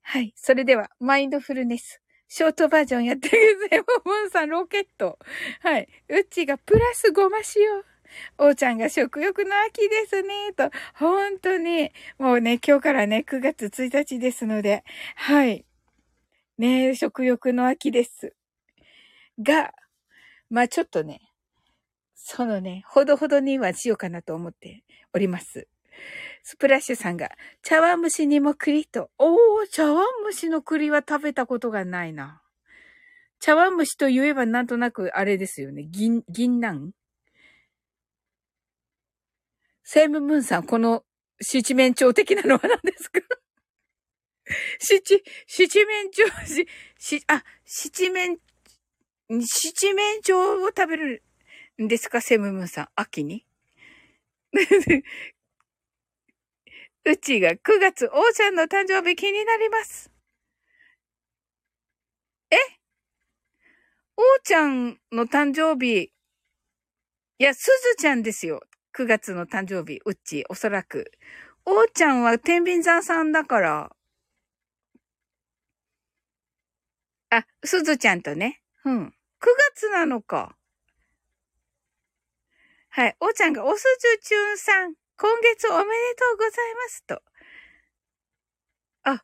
[0.04, 0.34] はい。
[0.36, 2.02] それでは、マインドフルネス。
[2.28, 3.80] ショートバージョンやってください。
[4.06, 5.18] ももさん、ロケット。
[5.62, 5.88] はい。
[6.10, 7.84] うちがプラスごま塩。
[8.38, 10.70] おーちゃんが食欲の秋ですね、と。
[10.96, 11.93] 本当に。
[12.18, 14.84] もうね、今日からね、9月1日ですので。
[15.16, 15.66] はい。
[16.58, 18.36] ね食欲の秋です。
[19.39, 19.74] が、
[20.50, 21.22] まあちょっとね、
[22.28, 25.68] そのね、ほどほどにはしようかなと思っております。
[26.42, 27.30] スプラッシュさんが、
[27.62, 29.12] 茶碗蒸しにも栗と。
[29.20, 32.42] おー、茶碗蒸しの栗は食べたことがないな。
[33.40, 35.84] 茶碗蒸しと言えばなんとなくあれですよね。
[35.84, 36.94] 銀、銀杏
[39.84, 41.04] セイムムーンさん、この
[41.40, 43.22] 七面鳥的なのは何ですか？
[44.80, 46.68] 七、七面鳥、し、
[46.98, 48.40] し、あ、七面、
[49.30, 51.24] 七面鳥を食べる
[51.78, 52.88] ですかセムムさん。
[52.96, 53.46] 秋に？
[57.06, 60.12] うちが9月、王ちゃんの誕生日気になります。
[62.52, 62.58] え？
[64.18, 66.12] 王ちゃんの誕生日、
[67.40, 68.62] いや、すずちゃんですよ。
[68.98, 71.12] 9月の誕生日、うち、おそらく。
[71.66, 73.96] 王ちゃんは天秤座さんだから。
[77.30, 78.62] あ、すずちゃんとね。
[78.86, 79.08] うん。
[79.08, 79.12] 9
[79.74, 80.56] 月なのか。
[82.96, 83.18] はい。
[83.20, 87.22] おーちゃんが、おすずちゅんさん、今月おめでとうございますと。
[89.04, 89.22] あ、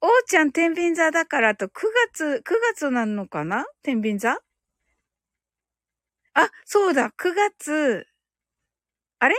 [0.00, 1.70] おーちゃん天秤座だからと、9
[2.12, 3.66] 月、9月なのかな？
[3.82, 4.38] 天秤座？
[6.34, 8.06] あ、そうだ、9月、
[9.18, 9.34] あれ？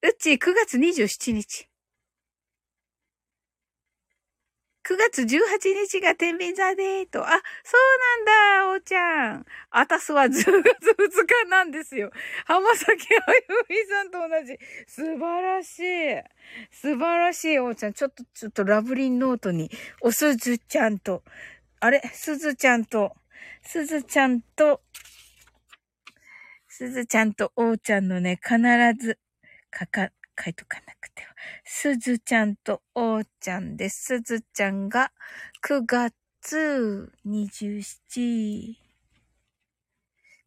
[0.00, 1.68] うち9月27日。
[4.84, 5.26] 9月18
[5.88, 7.24] 日が天秤座でーと。
[7.24, 7.30] あ、
[7.62, 9.46] そうなんだ、おーちゃん。
[9.70, 10.44] あたすは10月2
[11.44, 12.10] 日なんですよ。
[12.46, 13.32] 浜崎あ
[13.68, 14.58] ゆみさんと同じ。
[14.88, 16.22] 素晴らしい。
[16.72, 17.92] 素晴らしい、おーちゃん。
[17.92, 19.70] ちょっと、ちょっとラブリンノートに、
[20.00, 21.22] おすずちゃんと、
[21.78, 22.02] あれ？
[22.12, 23.14] すずちゃんと、
[23.62, 24.80] すずちゃんと、
[26.66, 28.58] すずちゃんとおーちゃんのね、必
[29.00, 29.20] ず、
[29.70, 30.10] かか、
[30.42, 31.31] 書いとかなくては。
[31.64, 34.04] すずちゃんとおーちゃんです。
[34.04, 35.12] すずちゃんが
[35.66, 38.82] 9月27。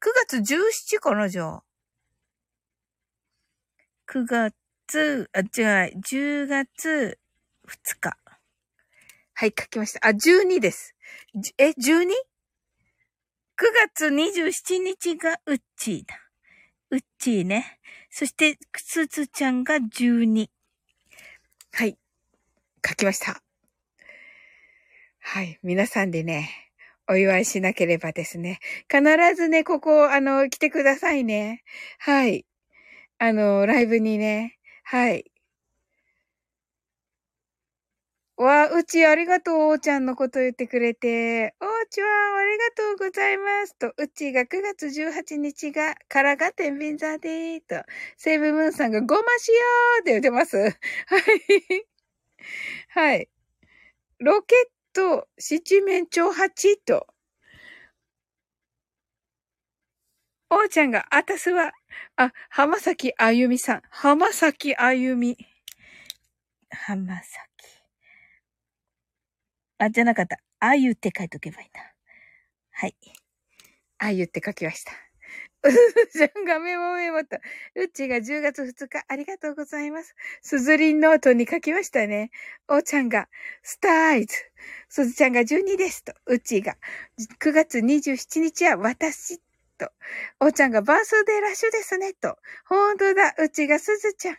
[0.02, 1.64] 9月17かな、じゃあ。
[4.08, 7.18] 9月、あ、じゃあ、10月
[7.68, 8.18] 2日。
[9.34, 10.08] はい、書きました。
[10.08, 10.96] あ、12です。
[11.58, 11.74] え、12?9
[13.56, 16.20] 月27日がうっちーだ。
[16.92, 17.80] うっちーね。
[18.12, 20.50] そして、すずちゃんが12。
[21.78, 21.98] はい。
[22.88, 23.42] 書きました。
[25.20, 25.60] はい。
[25.62, 26.50] 皆さんでね、
[27.10, 28.60] お祝いしなければですね。
[28.90, 29.04] 必
[29.36, 31.64] ずね、ここ、あの、来てくださいね。
[32.00, 32.46] はい。
[33.18, 34.58] あの、ライブにね。
[34.86, 35.30] はい。
[38.38, 41.56] わあ、うちありがとう、おーちゃんのこと言ってくれて。
[41.62, 43.76] おーちゃん、ありがとうございます。
[43.78, 47.82] と、うちが9月18日が、からが天秤座でーと、
[48.18, 50.58] セーブムーンさんがごましよーって言ってます。
[50.58, 50.74] はい。
[52.90, 53.30] はい。
[54.20, 57.08] ロケット、七面鳥八と、
[60.50, 61.74] おーちゃんが、あたすは、
[62.18, 63.82] あ、浜崎あゆみさん。
[63.92, 65.38] 浜崎あゆみ。
[66.70, 67.55] 浜崎。
[69.78, 70.38] あ、じゃなかった。
[70.60, 71.82] あゆって書いとけばいいな。
[72.72, 72.96] はい。
[73.98, 74.92] あゆって書きました。
[75.64, 75.70] う
[76.14, 77.38] じゃんがメモメモと。
[77.76, 80.16] うちが10月2日、ありがとうございます。
[80.42, 82.30] すずりんノートに書きましたね。
[82.70, 83.28] おーちゃんが、
[83.64, 84.36] star eyes。
[84.90, 86.14] すずちゃんが12ですと。
[86.28, 86.78] うちが、
[87.40, 89.40] 9月27日は私
[89.78, 89.92] と。
[90.40, 92.38] おーちゃんがバースデーラッシュですね、と。
[92.66, 94.38] ほんとだ、うちがすずちゃん。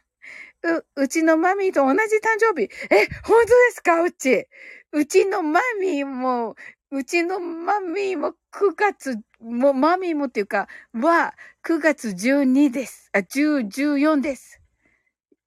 [0.62, 2.70] う、うちのマミーと同じ誕生日。
[2.91, 4.03] え、本当ですか？
[4.03, 4.49] うち。
[4.93, 6.55] うちのマミーも、
[6.91, 13.11] うちのマミーも9月、も、マミーもっていうか、は9月12です。
[13.12, 14.61] あ、10、14です。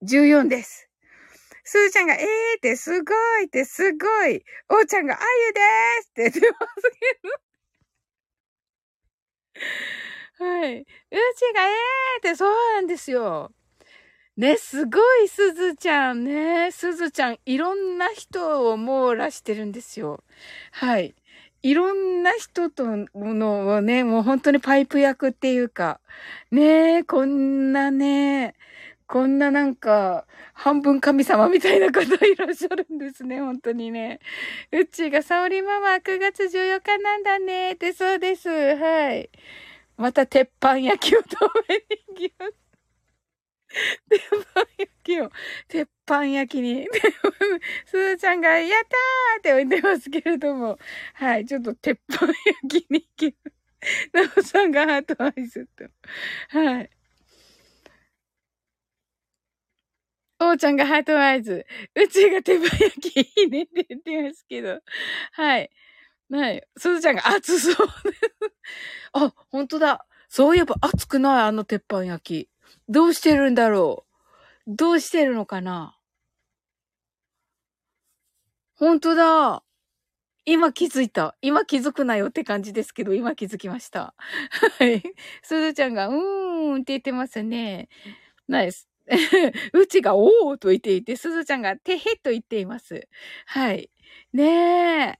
[0.04, 0.90] 14です。
[1.64, 4.44] すーちゃんが、えーってすごいってすごい。
[4.70, 7.20] おーちゃんが、あゆでーすって言ってますけ
[10.40, 10.46] ど。
[10.46, 10.80] はい。
[10.82, 11.74] うちが、えー
[12.20, 13.52] ってそうなんですよ。
[14.40, 16.72] ね、すごいすずちゃんね。
[16.72, 20.24] すずちゃん、いろんな人を網羅してるんですよ。
[20.72, 21.14] はい。
[21.62, 26.00] いろんな人とのをね、もう本当にパイプ役っていうか、
[26.52, 28.56] ねこんなね、
[29.08, 34.22] こんななんか、半分神様みたいな方いらっしゃるんですね、本当にね。
[34.72, 38.48] うちが、沙織ママ9月14日なんだね、ってそうです。
[38.48, 39.30] はい。
[39.98, 41.36] また鉄板焼きを食
[41.68, 42.69] べに行きます。
[44.10, 45.32] 鉄板焼きを、
[45.68, 46.88] 鉄板焼きに、
[47.86, 50.78] すずちゃんが、やったーって置いてますけれども、
[51.14, 53.36] はい、ちょっと鉄板焼きに行き。
[54.14, 55.86] なおさんが heart eyes と。
[56.50, 56.90] はい。
[60.42, 61.66] おーちゃんが heart eyes。
[61.96, 64.80] うちが手早きいいねって言ってますけど。
[65.34, 65.70] はい。
[66.32, 66.64] はい。
[66.78, 67.88] すずちゃんが熱そう。
[69.14, 70.06] あ、ほんとだ。
[70.30, 72.59] そういえば熱くないあの鉄板焼き。
[72.90, 74.06] どうしてるんだろ
[74.68, 74.76] う？
[74.76, 75.96] どうしてるのかな？
[78.78, 79.64] ほんとだ。
[80.46, 81.36] 今気づいた。
[81.42, 84.16] 今気づくなよって感じですけど、今気づきました。
[84.80, 85.04] はい。
[85.44, 86.16] すずちゃんが、うー
[86.74, 87.90] んって言ってますね。
[88.48, 88.90] ナイス。
[89.74, 93.08] うちがおーと言っていて、すずちゃんがてへと言っています。
[93.48, 93.92] はい。
[94.34, 95.20] ねえ。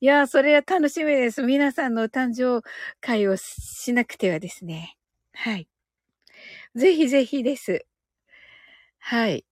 [0.00, 1.42] いや、それは楽しみです。
[1.42, 2.62] 皆さんの誕生
[3.00, 4.96] 会をしなくてはですね。
[5.34, 5.66] はい。
[6.74, 7.86] ぜひぜひです。
[9.00, 9.44] はい。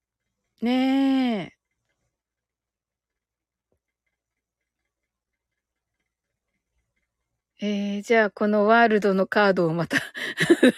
[0.63, 1.57] ねえ。
[7.63, 9.99] えー、じゃあ、このワールドのカードをまた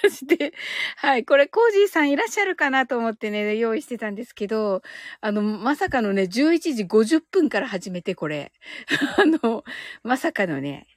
[0.03, 0.53] 出 して、
[0.97, 1.25] はい。
[1.25, 4.83] これ、コージーさんいらっしゃるかなと思ってね、用意してたんですけど、
[5.21, 8.53] あの、まさかのね、11時50分から始めて、これ。
[9.19, 9.63] あの、
[10.03, 10.89] まさかのね。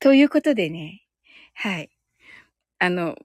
[0.00, 1.02] ということでね、
[1.54, 1.90] はい。
[2.80, 3.16] あの、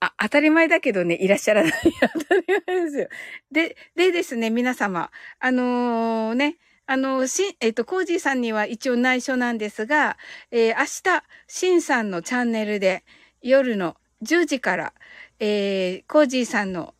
[0.00, 1.72] あ、当たり前だけどね、いらっしゃらない。
[2.00, 3.08] 当たり前ですよ。
[3.50, 5.10] で、でですね、皆様。
[5.40, 10.16] あのー、ね、あの、し、えっ、と、コージーさんには一応内緒なんですが、
[10.50, 13.04] えー、明日、シンさんのチャンネルで、
[13.42, 14.94] 夜の10時から、
[15.40, 16.94] えー、コージーさんの、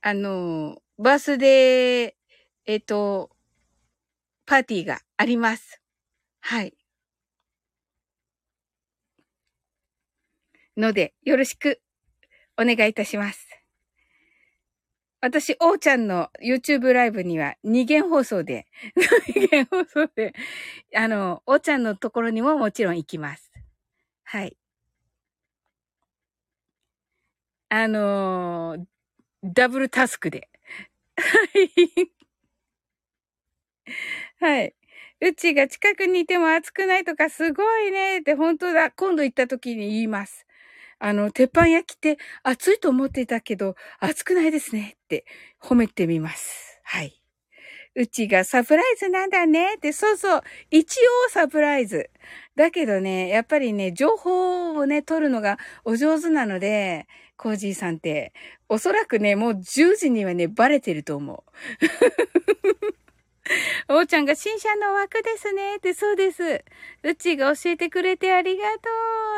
[0.00, 2.14] あのー、バースデー、
[2.66, 3.30] えっ、と、
[4.46, 5.80] パーティーがあります。
[6.40, 6.74] はい。
[10.76, 11.80] ので、よろしく
[12.58, 13.46] お願いいたします。
[15.20, 18.66] 私、おーちゃんの YouTube ライブには二元放送で、
[19.34, 20.34] 二元放送で、
[20.96, 23.52] あの、おーちゃんのところにももちろん行きます。
[24.24, 24.56] はい。
[27.68, 28.86] あのー、
[29.44, 30.48] ダブルタスクで。
[31.16, 31.24] は
[31.60, 32.12] い。
[34.40, 34.74] はい。
[35.20, 38.90] うちが近くにいても暑くないとかすごいねって本当だ。
[38.90, 40.46] 今度行った時に言います。
[41.04, 45.26] あの、鉄板焼きって熱いと思ってたけど、熱くないですねって
[45.60, 46.80] 褒めてみます。
[46.84, 47.20] はい。
[47.96, 50.42] うちがサプライズなんだねって、そうそう。
[50.70, 50.96] 一
[51.26, 52.08] 応サプライズ。
[52.54, 58.32] だけどね、やっぱりね、情報をね、取るのがお上手なので、コージーさんって、
[58.68, 61.52] おそらくね、もう10時にはね、バレてると思う。
[63.88, 66.64] おーちゃんが新車の枠ですねって、そうです。
[67.02, 68.88] うちが教えてくれてありがと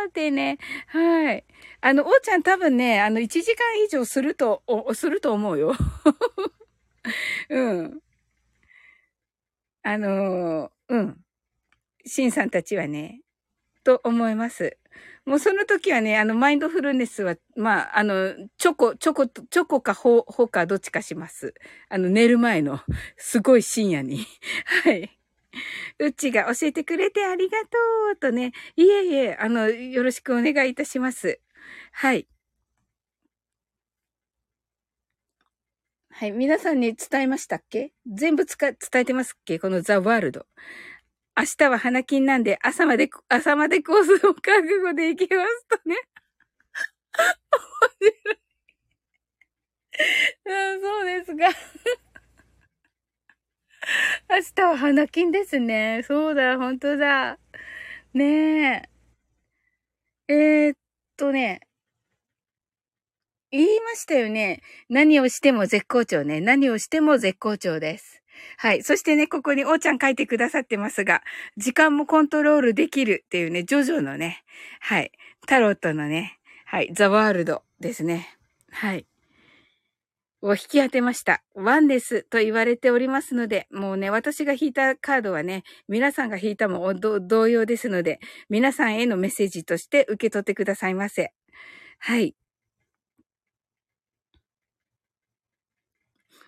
[0.06, 0.58] うってね。
[0.88, 1.44] はい。
[1.80, 5.74] あの、おーちゃん多分ね、あの、1時間以上すると、お、すると思うよ。
[7.50, 8.00] うん。
[9.82, 11.24] あのー、うん。
[12.06, 13.20] シンさんたちはね、
[13.84, 14.78] と思います。
[15.26, 21.54] もうその時はね、あの、マインドフルネスは、まあ、あの、チョコ、チョコ、チョコかほ、ほかどっちかします。
[21.88, 22.80] あの、寝る前の、
[23.16, 24.26] すごい深夜に。
[24.84, 25.10] はい。
[26.00, 27.68] うちが教えてくれてありがと
[28.14, 28.52] うとね。
[28.76, 31.40] いえいえ、あの、よろしくお願いいたします。
[31.92, 32.26] はい。
[36.10, 36.32] はい。
[36.32, 37.92] 皆さんに伝えましたっけ？
[38.06, 39.58] 全部つか、伝えてますっけ？
[39.58, 40.46] このザ・ワールド。
[41.36, 45.96] 明日は花金なんで、朝まで、朝までコースを覚悟で行きますとね。
[48.00, 48.36] 面白い。
[50.80, 51.48] そうですが
[54.30, 56.02] 明日は花金ですね。
[56.06, 57.38] そうだ、本当だ。
[58.14, 58.88] ね
[60.28, 60.32] え。
[60.32, 60.76] えー、っ
[61.16, 61.60] とね。
[63.50, 64.62] 言いましたよね。
[64.88, 66.40] 何をしても絶好調ね。
[66.40, 68.23] 何をしても絶好調です。
[68.56, 68.82] はい。
[68.82, 71.22] そしてね、ここにおーちゃん書いてくださってますが、
[71.56, 74.42] 時間もコントロールできるっていうね、ジョジョのね、
[74.80, 75.12] はい。
[75.46, 76.90] タロットのね、はい。
[76.94, 78.28] ザワールドですね。
[78.70, 79.06] はい。
[80.42, 81.42] を引き当てました。
[81.54, 88.20] ワンですと言われておりますので、もうね、私が引いたカードはね、皆さんが引いたも同様ですので、
[88.50, 91.32] 皆さんへのメッセージとして受け取ってくださいませ。
[91.98, 92.34] はい。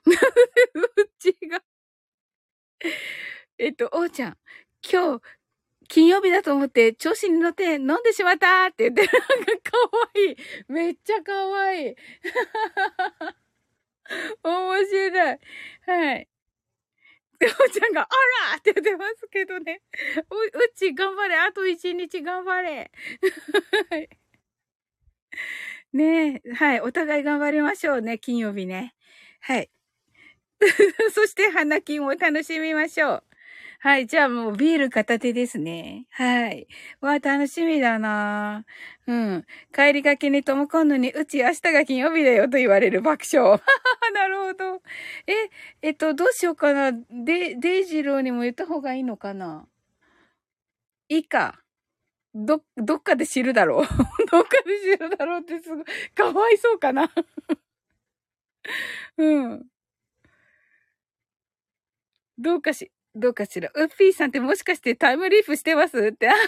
[0.74, 1.65] う
[3.58, 4.38] えっと、おーちゃん、
[4.90, 5.22] 今日、
[5.88, 10.36] 金曜日だと思って調子に乗って飲んでしまったって言って、 なんかかわいい。
[10.68, 11.96] めっちゃかわいい。
[14.42, 15.38] 面白い。
[15.86, 16.28] はい。
[17.40, 18.08] おーちゃんが、あ
[18.52, 19.82] らって言ってますけどね。
[20.30, 21.36] う、うち頑張れ。
[21.36, 22.90] あと一日頑張れ。
[25.92, 26.52] ねえ。
[26.54, 26.80] はい。
[26.80, 28.18] お互い頑張りましょうね。
[28.18, 28.94] 金曜日ね。
[29.40, 29.70] はい。
[31.12, 33.22] そして花金を楽しみましょう。
[33.80, 34.06] はい。
[34.06, 36.06] じゃあもうビール片手ですね。
[36.10, 36.66] はい。
[37.00, 38.64] わあ、楽しみだな
[39.06, 39.46] うん。
[39.74, 43.60] 帰りがけにともこんのに、うち明日が金曜日だよと言われる爆笑。
[44.14, 44.82] なるほど。
[45.26, 45.50] え、
[45.82, 46.92] えっと、どうしようかな。
[46.92, 49.66] で、デイジローにも言った方がいいのかな
[51.08, 51.60] いいか。
[52.34, 53.86] ど、どっかで知るだろう。
[54.30, 55.84] どっかで知るだろうってすごい、
[56.14, 57.10] かわいそうかな。
[59.16, 59.66] うん。
[62.38, 63.70] どうかし、どうかしら？
[63.74, 65.96] ウッピーさんってもしかしてタイムリープしてます？
[65.98, 66.26] って。
[66.28, 66.42] 面白い。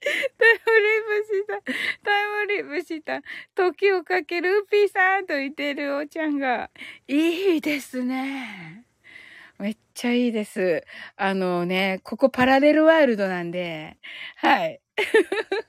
[0.00, 1.62] タイムリープした。
[2.04, 3.22] タイムリープした。
[3.54, 6.70] 時をかけるウッピーさんと言ってるおちゃんが。
[7.08, 8.84] いいですね。
[9.58, 10.84] めっちゃいいです。
[11.16, 13.96] あのね、ここパラレルワールドなんで、
[14.36, 14.80] はい。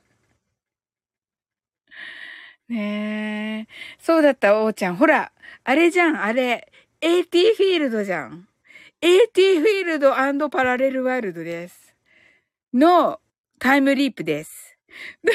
[2.68, 3.74] ねえ。
[4.00, 4.96] そうだった、おーちゃん。
[4.96, 5.32] ほら、
[5.64, 6.72] あれじゃん、あれ。
[7.06, 8.48] AT フィールドじゃん。
[9.00, 10.16] AT フィールド
[10.50, 11.96] パラレルワールドです。
[12.74, 13.20] の
[13.60, 14.76] タイムリープです。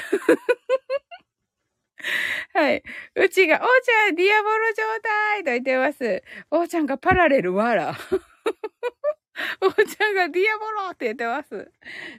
[2.54, 2.82] はい。
[3.14, 6.24] うちが、おーちゃん、ディアボロ状態と言ってます。
[6.50, 7.94] おーちゃんがパラレルワラ。
[9.62, 11.70] おーちゃんがディアボロって言ってます。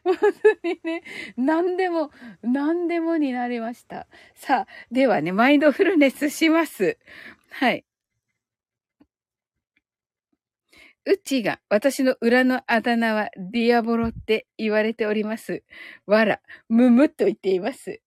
[0.05, 0.29] 本当
[0.65, 1.03] にね、
[1.35, 4.07] 何でも、何でもになりました。
[4.33, 6.97] さあ、ではね、マインドフルネスします。
[7.49, 7.83] はい。
[11.05, 15.63] うちが私の裏のあだ名はディアボロって言われております。
[16.05, 18.01] わら、むむっと言っています。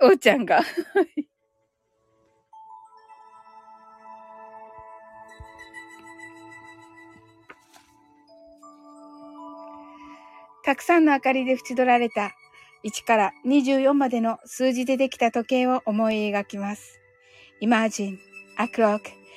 [0.00, 0.60] おーちゃんが。
[10.64, 12.32] たくさんの明かりで縁取られた
[12.84, 17.00] 1から24までの数字でできた時計を思い描きます。
[17.62, 18.18] Imagine
[18.58, 19.23] a clock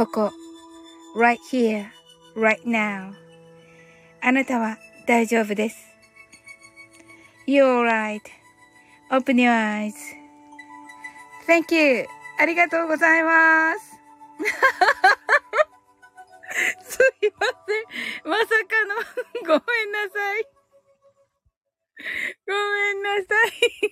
[0.00, 0.32] ここ、
[1.14, 1.84] right here,
[2.34, 3.12] right now
[4.22, 5.76] あなたは大丈夫です。
[7.46, 7.82] You're
[9.10, 9.52] right.Open your
[11.46, 12.06] eyes.Thank you.
[12.38, 13.90] ありがとうございます。
[16.80, 17.78] すいませ
[18.26, 18.30] ん。
[18.30, 18.94] まさかの、
[19.42, 20.48] ごめんなさい。
[22.46, 23.24] ごめんなさ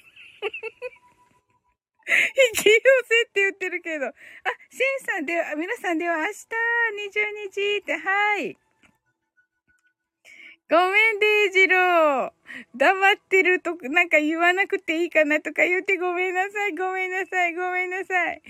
[0.00, 0.07] い。
[2.42, 2.80] 引き寄せっ
[3.32, 4.06] て言ってるけど。
[4.06, 4.12] あ、
[4.70, 6.34] シンさんでは、皆さんでは明日22
[7.50, 8.56] 時って、はい。
[10.70, 12.32] ごめん、デイジロー。
[12.76, 18.42] 黙ってると、なんか言わなくていいかなとか言ってごめんなさい、ごめんなさい、ごめんなさい。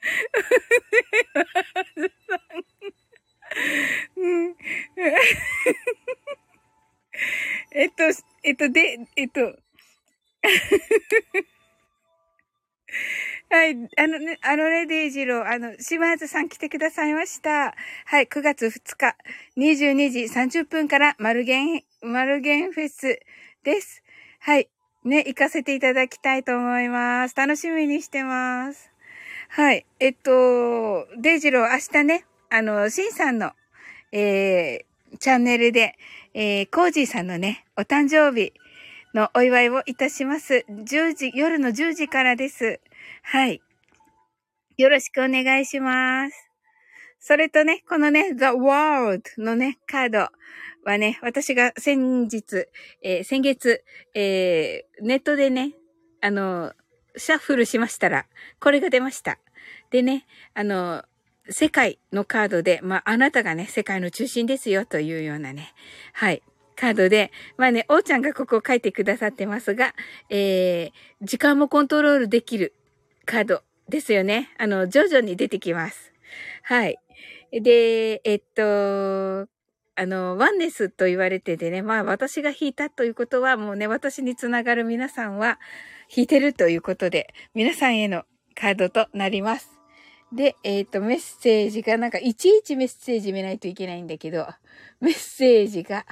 [4.16, 4.56] うん、
[7.72, 8.02] えっと、
[8.42, 9.58] えっと、で、えっと、
[13.50, 13.76] はい。
[13.96, 17.74] あのね、あのね、デイジロー、あの、島津さん来てくださいました。
[18.04, 18.26] はい。
[18.26, 19.16] 9月2日、
[19.56, 23.20] 22時30分から、マルゲン、マルゲンフェス
[23.64, 24.02] です。
[24.40, 24.68] はい。
[25.04, 27.36] ね、行かせていただきたいと思います。
[27.36, 28.90] 楽しみにしてます。
[29.48, 29.86] はい。
[29.98, 33.52] えっと、デイジロー、明日ね、あの、シンさんの、
[34.12, 35.96] えー、チャンネルで、
[36.34, 38.52] えー、コージーさんのね、お誕生日
[39.14, 40.64] のお祝いをいたします。
[40.68, 42.80] 10時、夜の10時からです。
[43.22, 43.60] はい。
[44.76, 46.50] よろしくお願いします。
[47.18, 50.28] それとね、このね、The World のね、カード
[50.84, 52.68] はね、私が先日、
[53.02, 53.84] えー先月、
[54.14, 55.74] えーネットでね、
[56.20, 56.72] あの、
[57.16, 58.26] シャッフルしましたら、
[58.60, 59.38] これが出ました。
[59.90, 61.04] でね、あの、
[61.50, 65.74] 世界のカードで、まあ、あなたがね、世界の中心ですよというようなね、
[66.12, 66.42] はい、
[66.80, 69.94] カードで、まあね、おーちゃんがここを書いてくださってますが、
[70.30, 72.74] えー、時間もコントロールできる
[73.26, 74.48] カードですよね。
[74.56, 76.10] あの、徐々に出てきます。
[76.62, 76.96] はい。
[77.52, 78.62] で、えっと、
[79.94, 85.58] あの、ワンネスと言われててね、まあ私が引いたということはもうね、私につながる皆さんは
[86.08, 88.24] 引いてるということで、皆さんへの
[88.54, 89.68] カードとなります。
[90.32, 94.46] で、えっ、と、メッセージが、なんか、いちいちメッセージ見ないといけないんだけど、
[95.00, 96.06] メッセージが、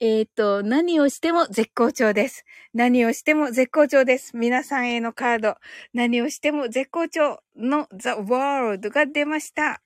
[0.00, 2.44] えっ、と、何をしても絶好調です。
[2.72, 4.36] 何をしても絶好調です。
[4.36, 5.56] 皆さんへのカード、
[5.92, 9.80] 何をしても絶好調の The World が出ました。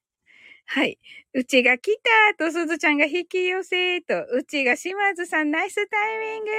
[0.66, 0.98] はい。
[1.34, 1.98] うちが来
[2.36, 6.50] たと、すずちゃんが引き寄せと、うちが島津さんナイスタイミング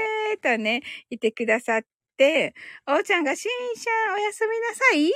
[0.42, 1.82] とね、言ってくださっ
[2.18, 2.54] て、
[2.88, 5.12] おーちゃんがしんちゃんおやすみなさい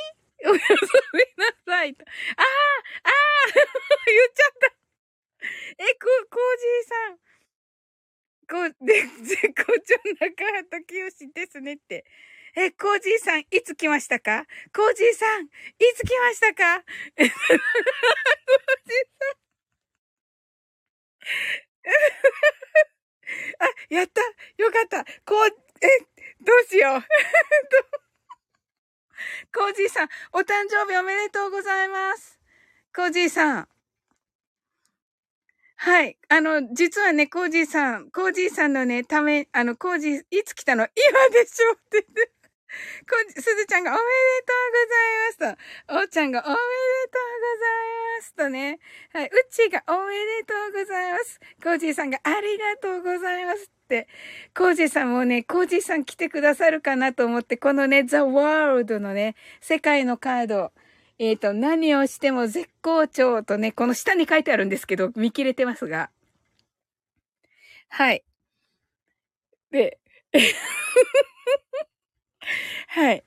[0.45, 0.71] おやす
[1.13, 2.03] みなさいと。
[2.03, 3.53] ああああ
[4.07, 4.83] 言っちゃった
[5.77, 7.32] え、こ、コージーさん。
[8.53, 12.05] こう、で、絶好調中畑清ですねって。
[12.55, 14.45] え、コージーさん、いつ来ましたか？
[14.75, 15.49] コージーさん、い
[15.95, 16.81] つ来ましたか？
[16.81, 17.33] コージーさ
[21.65, 21.89] ん。
[23.57, 24.21] あ、やった
[24.61, 25.47] よかったこう、
[25.81, 25.87] え、
[26.39, 27.01] どうしよ う？
[29.51, 32.39] コージーさん、お誕生日おめでとうございます。
[32.95, 33.72] コージーさん。
[35.83, 36.15] はい。
[36.29, 40.87] あの、実はね、コージーさん、コージーさんのね、ため、あの、コージー、いつ来たの？
[40.95, 42.31] 今でしょって言って。
[43.05, 44.05] こすずちゃんがおめで
[44.47, 48.79] とうございますと、おーちゃんがおめでとうございますとね。
[49.11, 49.25] はい。
[49.27, 51.39] うちがおめでとうございます。
[51.61, 54.07] コージーさんがありがとうございますって。
[54.55, 60.71] コージーさんもね、コージーさん来てくださるかなと思って、このね、ザ・ワールドのね、世界のカード、
[61.19, 66.09] えっ、ー、と、何をしても絶好調とね、この下に書いてあるんですけど、見切れてますが。
[67.89, 68.23] はい。
[69.71, 69.99] で、
[72.87, 73.23] はい。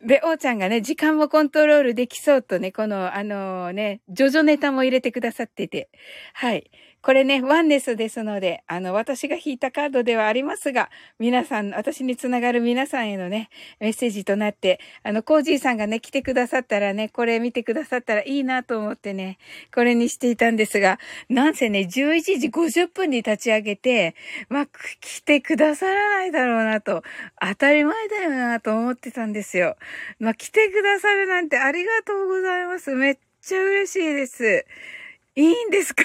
[0.00, 5.88] で、おーちゃんがね、時間もコントロールできそうとね、この、あのー、ね、ジョジョネタも入れてくださってて、
[6.32, 6.70] はい。
[7.04, 10.88] これね、ワンネスですので、あの、私が引いたカードではありますが、
[11.18, 19.36] 皆さん、私につながる皆さんへのね、メッセージとなって、あの、コージーさんがね、来てくださったらね、これ見てくださったらいいなと思ってね、
[19.74, 20.98] これにしていたんですが、
[21.28, 24.14] なんせね、11時50分に立ち上げて、
[24.48, 24.66] まあ、
[25.02, 27.02] 来てくださらないだろうなと、
[27.38, 29.76] 当たり前だよなと思ってたんですよ。
[30.20, 32.94] まあ、来てくださるなんてありがとうございます。
[32.94, 34.64] めっちゃ嬉しいです。
[35.36, 36.04] いいんですか？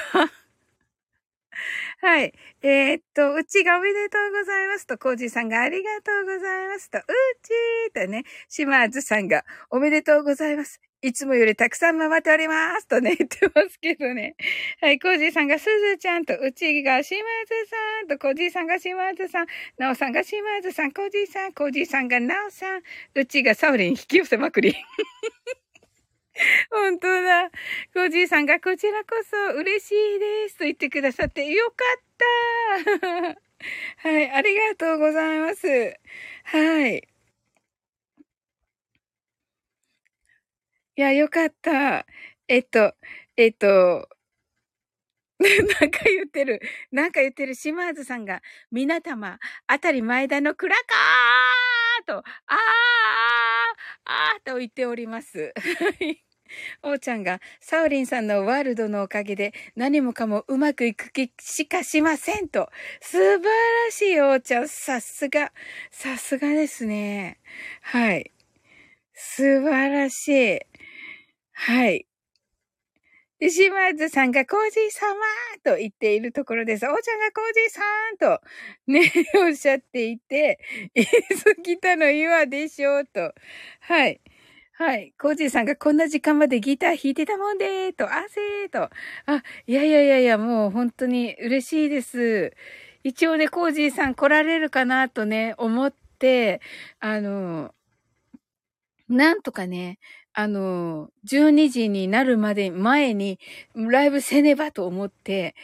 [2.02, 2.34] はい。
[2.62, 7.02] えー、っと、うちがおめでとうございますと、コージーさんがありがとうございますと、う
[7.42, 10.82] ちーとね、島津さんがおめでとうございます。
[11.02, 14.36] いつもよりたくさん回っておりますとね、言ってますけどね。
[14.82, 19.48] はい、コージーさんがすずちゃんと、うちが島津さんと、コージーさんが島津さん、
[19.78, 22.82] なおさんが島津さん、コージーさん、コージーさんがなおさん、
[23.16, 24.76] うちがサウリン引き寄せまくり。
[26.72, 27.50] 本当だ。
[27.94, 32.04] コージーさんがこちらこそ嬉しいですと言ってくださってよかっ
[33.06, 33.40] た
[34.10, 35.68] はい、ありがとうございます。
[36.46, 37.08] はい。
[40.96, 42.06] いや、よかった。
[42.48, 42.94] えっと、
[43.38, 44.10] えっと、
[45.40, 46.60] なんか言ってる。
[46.92, 47.56] なんか言ってる。
[47.56, 52.26] 島津さんが、みなたま、あたり前田のクラカーと、あー
[54.06, 55.54] あーと言っております。
[55.56, 56.29] はい。
[56.84, 62.70] おーちゃんが、サオリンさんのワールドのおかげで何もかもうまくいく気しかしませんと。
[63.02, 64.68] 素晴らしいおーちゃん。
[64.68, 65.52] さすが。
[65.92, 67.40] さすがですね。
[67.82, 68.32] はい。
[69.14, 70.60] 素晴らしい。
[71.52, 72.06] はい。
[73.40, 75.16] で、島津さんがコージー様
[75.64, 76.86] と言っているところです。
[76.86, 77.82] おーちゃんがコージーさ
[78.12, 78.42] んと
[78.88, 79.12] ね、
[79.48, 80.60] おっしゃっていて、
[80.94, 83.34] いつ来たの今でしょうと。
[83.80, 84.20] はい。
[84.82, 85.14] はい。
[85.20, 88.84] コージーさんがこんな時間までギター弾いてたもんでーと、あせーと。
[89.26, 92.54] あ、いやいやいやいや、もう本当に嬉しいです。
[93.04, 96.62] 一応ね、コージーさん来られるかなとね、思って、
[97.02, 97.74] あの、
[99.10, 100.00] なんとかね、
[100.32, 103.38] あの、12時になるまで前に
[103.76, 105.56] ライブせねばと思って、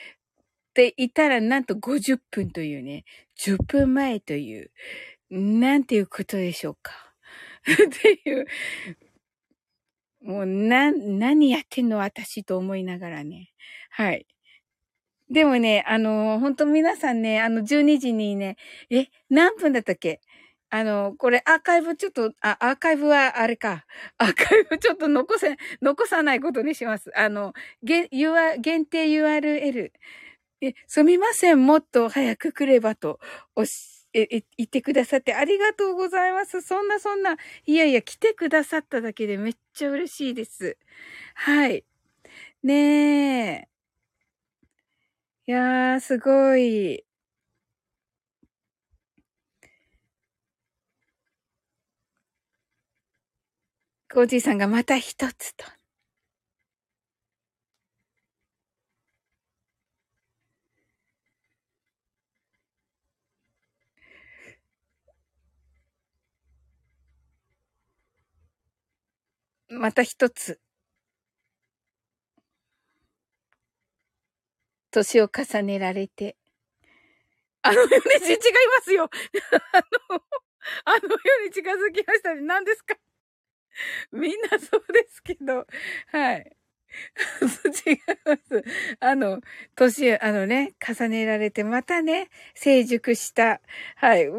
[0.72, 3.06] っていたらなんと50分というね、
[3.38, 4.72] 10分前という、
[5.30, 6.92] なんていうことでしょうか。
[7.66, 8.46] っていう、
[10.26, 13.52] もう、な、何やってんの私と思いながらね。
[13.92, 14.26] はい。
[15.30, 18.58] でもね、あの、本当皆さんね、あの、12時にね、
[18.92, 20.22] え、何分だったっけ？
[20.70, 23.86] あの、これアーカイブちょっと、あ、アーカイブはあれか。
[24.18, 27.12] アーカイブちょっと残せ、残さないことにします。
[27.18, 27.54] あの、
[27.84, 28.08] 限、
[28.62, 29.92] 限定 URL。
[30.62, 33.20] え、すみません、もっと早く来ればと、
[33.56, 36.62] おし、え、え、言ってくださってありがとうございます。
[36.62, 40.78] そんなそんな、いやいや、来てくださっただけでめっちゃ嬉しいです。
[41.36, 41.86] はい。
[42.64, 42.74] ね
[43.68, 43.70] え。
[45.48, 47.04] いやー、すごい。
[54.12, 55.66] コージーさんがまた一つと。
[69.70, 70.60] また一つ。
[74.92, 76.36] 年を重ねられて。
[77.64, 77.92] あの世に
[78.30, 78.38] 違い
[78.78, 79.10] ますよ。
[79.74, 79.78] あ
[80.14, 80.22] の、
[80.86, 81.10] あの
[81.42, 82.42] 世に近づきましたね。
[82.42, 82.96] 何ですか？
[84.12, 85.66] みんなそうですけど。
[86.08, 86.56] はい。
[87.88, 88.64] 違います。
[89.00, 89.42] あの、
[89.76, 93.62] 年、あのね、重ねられて、またね、成熟した、
[93.96, 94.34] はい、さん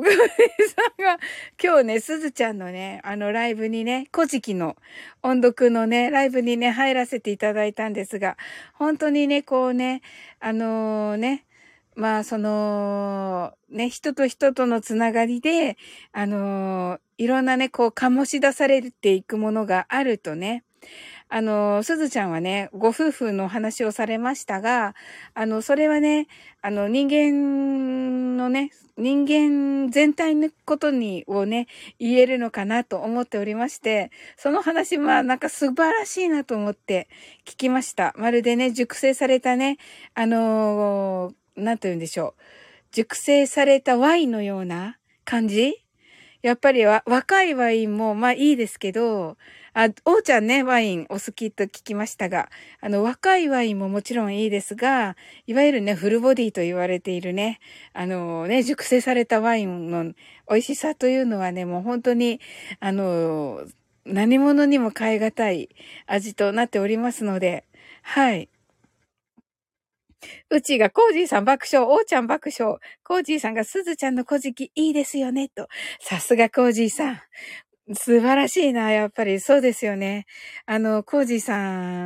[1.02, 1.18] が、
[1.62, 4.76] 今日ね、すずちゃんのね、あの、ライブにね、古事記の
[5.22, 8.36] 音読のね、ライブにね、入らせていただいたんですが、
[8.74, 10.02] 本当にね、こうね、
[10.40, 11.46] あのー、ね、
[11.96, 15.78] まあ、その、ね、人と人とのつながりで、
[16.12, 20.62] あのー、いろんなね、こう、醸し出されていくものがあるとね、
[21.28, 24.94] あの、すずちゃんはね、ご夫婦の話をされましたが、
[25.34, 26.28] あの、それはね、
[26.62, 31.66] あの、人間のね、人間全体のことに、をね、
[31.98, 37.08] 言えるのかなと思っておりまして、その話はなんか素晴らしいなと思って
[37.44, 38.14] 聞きました。
[38.16, 39.78] まるでね、熟成されたね、
[40.14, 42.42] あのー、なんて言うんでしょう。
[42.92, 45.74] 熟成されたワインのような感じ？
[46.42, 49.36] やっぱり若いワインもまあいいですけど、
[49.78, 52.48] あ、おうちゃんね、ワインお好きと聞きましたが、
[52.80, 55.16] あの、若いワインももちろんいいですが、
[55.46, 57.60] いわゆるね、フルボディと言われているね、
[57.92, 60.04] あのね、熟成されたワインの
[60.48, 62.40] 美味しさというのはね、もう本当に、
[62.80, 63.66] あの、
[64.06, 65.68] 何者にも変え難い
[66.06, 67.66] 味となっておりますので、
[68.00, 68.48] はい。
[70.50, 75.68] うちがコージーさん爆笑、おーちゃん爆笑、コージーさんがすずちゃんの小じきいいですよね、と。
[76.00, 77.20] さすがコージーさん。
[77.94, 79.38] 素晴らしいな、やっぱり。
[79.38, 80.26] そうですよね。
[80.66, 81.56] あの、コージさ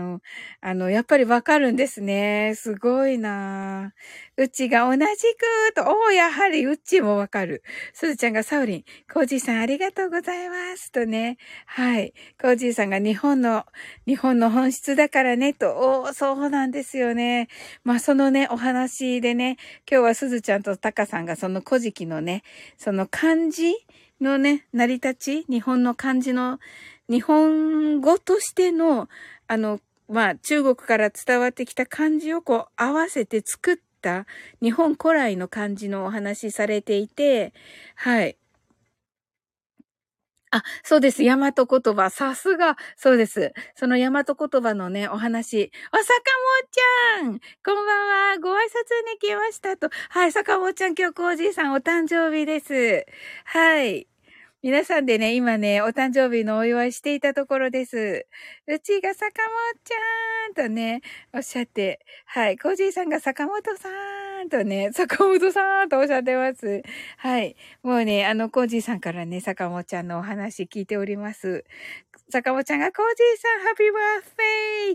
[0.02, 0.20] ん、
[0.60, 2.52] あの、やっぱりわかるんですね。
[2.54, 3.94] すごいな。
[4.36, 7.62] うちが同じく、と、おやはりうちもわかる。
[7.94, 10.92] すずちゃんがサウリン、コージさんありがとうございます。
[10.92, 11.38] とね。
[11.64, 12.12] はい。
[12.38, 13.64] コージーさんが日本の、
[14.06, 17.48] 日本の本質だからね、と、おそうなんですよね。
[17.84, 19.56] まあ、そのね、お話でね、
[19.90, 22.42] 今日はすずちゃんとタカさんがその古事記のね、
[22.76, 23.72] その漢字
[24.20, 26.58] のね、成り立ち、日本の漢字の、
[27.08, 29.08] 日本語としての、
[29.46, 34.26] あの、まあ、中国から伝わってきた漢字をこう合わせて作った
[34.60, 37.52] 日本古来の漢字のお話されていて、
[37.94, 38.36] はい。
[40.53, 41.22] あ、そうです。
[41.22, 42.11] 大和言葉。
[42.11, 42.76] さすが。
[42.96, 43.53] そうです。
[43.76, 45.70] その大和言葉のね、お話。
[45.92, 48.38] あ、坂本ちゃんこんばんは。
[48.40, 49.90] ご挨拶に来ましたと。
[50.09, 53.07] はい、坂本ちゃん今日コージーさんお誕生日です。
[53.44, 54.09] はい。
[54.62, 58.26] 皆さんでね、今ね、お誕生日のお祝いしていたところです。
[58.66, 61.01] うちが坂本ちゃんとね、
[61.32, 66.82] おっしゃって、はい、コージーさんが坂本さんとね、坂本さんとおっしゃってます。
[67.18, 67.57] はい。
[67.82, 71.64] もうね、あの、コージーさんからね、坂本ちゃんのお話聞いております。
[72.30, 74.36] 坂本ちゃんが、コージーさん、ハッピーバース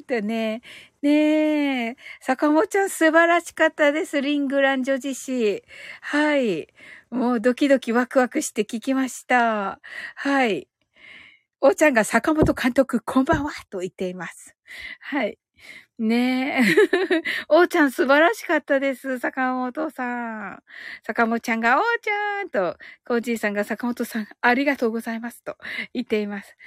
[0.08, 0.62] デーとね、
[1.02, 4.22] ねえ、坂本ちゃん素晴らしかったです。
[4.22, 5.64] リングラン女子誌。
[6.02, 6.68] はい。
[7.10, 9.80] もうドキドキワクワクして聞きました。
[10.16, 10.68] はい。
[11.62, 14.56] おーちゃんが坂本監督、こんばんはと言っています。
[15.00, 15.38] はい。
[15.98, 16.62] ねえ。
[17.48, 19.18] おーちゃん素晴らしかったです。
[19.18, 20.64] 坂本さん。
[21.04, 22.78] 坂本ちゃんがおーちゃんと、
[23.08, 25.58] コージーさんが坂本さん、ありがとうございますと
[25.94, 26.58] 言っています。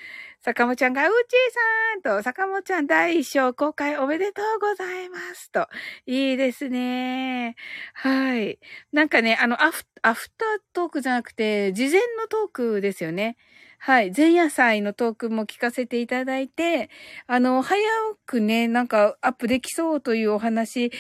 [0.41, 5.69] 坂本ちゃんがうちーさんと、坂本ちゃん第一章公開おめでとうございますと。
[6.07, 7.55] いいですね。
[7.93, 8.59] はい。
[8.93, 13.37] なんかね、あの、アフ、アフタートークじゃなくて、事前のトークですよね。
[13.81, 14.13] はい。
[14.15, 16.91] 前夜祭のトークも聞かせていただいて、
[17.27, 17.79] あの、早
[18.27, 20.91] くね、なんかアップできそうというお話、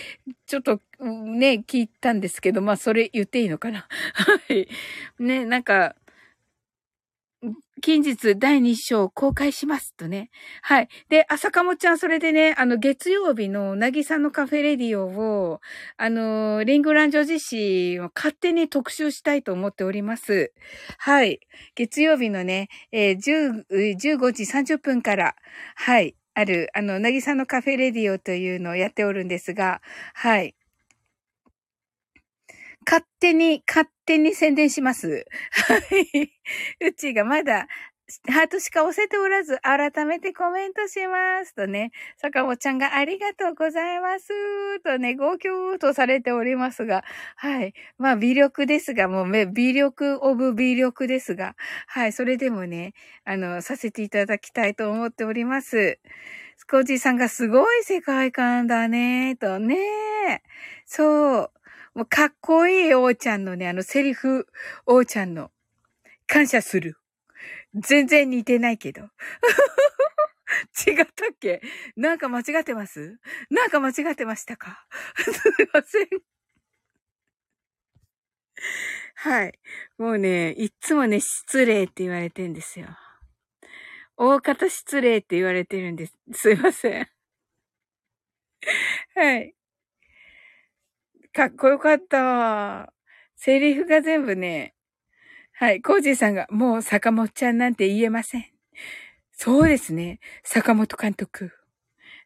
[0.47, 4.68] ちょっとね、聞いたんですけど、まあ、それ言っていいのかな はい。
[5.18, 5.97] ね、なんか、
[7.81, 10.31] 近日第2章公開しますとね。
[10.62, 10.89] はい。
[11.09, 15.61] で、朝かもちゃん、それでね、あの、月曜日のなぎさのカフェレディオを、
[15.97, 20.53] あの、リングランジョ自身を勝手に特集したいと思っております。
[20.99, 21.41] はい。
[21.74, 25.37] 月曜日のね、えー、15時30分から、
[25.74, 26.16] はい。
[26.35, 29.81] ある、あの、なぎさのカフェレディオというのをやっておるんですが、
[30.14, 30.55] はい。
[32.87, 35.26] 勝手に、勝手に宣伝します。
[35.50, 35.76] は
[36.14, 36.32] い。
[36.80, 37.68] うちがまだ、
[38.26, 41.54] ハートしか押せておらず、改めてコメントします。
[41.54, 44.80] とね、坂本ちゃんがありがとうございます。
[44.82, 47.04] とね、号泣とされておりますが、
[47.36, 47.74] はい。
[47.98, 51.54] まあ、微力ですが、もう、微力オブ微力ですが、
[51.86, 52.14] はい。
[52.14, 52.94] それでもね、
[53.26, 55.98] あの、させていただきたいと思っております。
[56.56, 60.42] スコージーさんがすごい世界観だね、とね。
[60.86, 61.50] そう。
[61.99, 64.46] もうかっこいい王ちゃんのね、あのセリフ、
[64.86, 65.51] 王ちゃんの、
[66.28, 66.96] 感謝する。
[67.74, 69.03] 全然似てないけど。
[70.86, 71.09] 違ったっ
[71.40, 71.61] け？
[71.96, 73.18] なんか間違ってます？
[73.51, 74.86] なんか間違ってましたか？
[75.16, 76.09] すいません。
[79.16, 79.59] はい。
[79.99, 82.86] もうね、いつもね、失礼って言われてんですよ。
[84.16, 86.16] 大方失礼って言われてるんです。
[86.30, 87.09] すいません。
[89.16, 89.57] はい。
[91.39, 92.93] かっこよかった。
[93.36, 94.74] セリフが全部ね、
[95.53, 98.47] はい、コージーさんが、もう坂本ちゃんなんて言えません。
[99.30, 100.18] そうですね。
[100.43, 101.53] 坂本監督。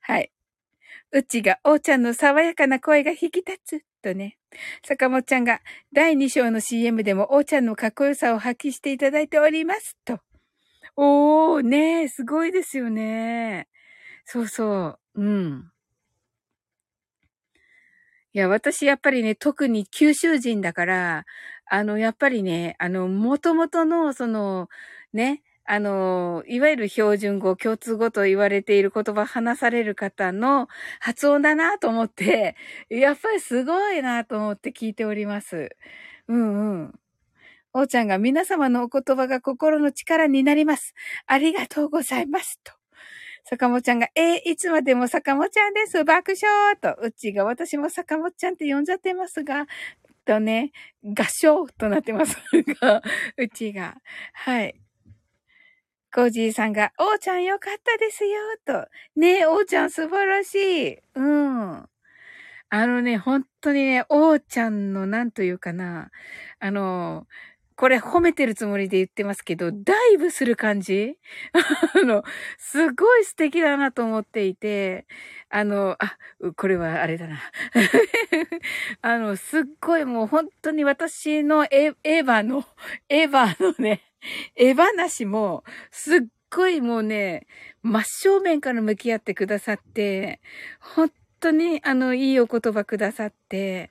[0.01, 0.33] はい。
[1.11, 3.85] うちが、おーちゃんの爽やかな声が引き立つ。
[4.01, 4.39] とね。
[4.83, 5.61] 坂本ちゃんが、
[5.93, 9.95] 第2章の CM でも、おーちゃんのかっこよさを発揮していただいております。
[10.07, 10.21] と。
[10.97, 13.69] おー、ねえ、すごいですよね。
[14.25, 15.23] そうそう。
[15.23, 15.73] うん。
[18.35, 21.27] いや、私やっぱりね、特に九州人だから、
[21.67, 24.69] あの、やっぱりね、あの、元々の、その、
[25.13, 30.69] ね、あの、いわゆる標準語、共通語と言われている言葉話される方の
[30.99, 32.57] 発音だなと思って、
[32.89, 35.77] やっぱりすごいなと思って聞いております。
[36.29, 36.95] うんうん。
[37.75, 40.95] おーちゃんが皆様のお言葉が心の力になります。
[41.27, 42.61] ありがとうございます。
[42.65, 42.73] と。
[43.45, 46.05] 坂本ちゃんが、えー、いつまでも坂本ちゃんです。
[46.05, 46.95] 爆笑と。
[47.03, 49.67] うちが私も坂本ちゃんって呼んじゃってますが、
[50.25, 50.73] とね、
[51.05, 52.37] 合唱となってます
[52.81, 53.03] が、
[53.37, 53.97] うちが。
[54.33, 54.75] はい。
[56.15, 58.87] コージーさんが、おーちゃんよかったですよ、と。
[59.17, 60.55] ねえ、おーちゃん素晴らし
[60.91, 60.99] い。
[61.15, 61.89] うん。
[62.75, 66.11] あのね、本当にね、おーちゃんのなんというかな、
[66.59, 67.27] あの、
[67.83, 71.19] これ褒めてるつもりで言ってますけど、ダイブする感じ？
[72.01, 72.23] あの、
[72.57, 75.05] すごい素敵だなと思っていて、
[75.49, 76.17] あの、あ、
[76.55, 77.41] これはあれだな。
[79.03, 82.65] あの、すっごいもう本当に私のエエヴァの、
[83.09, 84.03] エヴァのね、
[84.55, 86.21] エヴァなしも、すっ
[86.51, 87.49] ごいもうね、
[87.83, 90.41] 真正面から向き合ってくださって、
[90.79, 91.11] 本
[91.41, 93.91] 当にあの、いいお言葉くださって、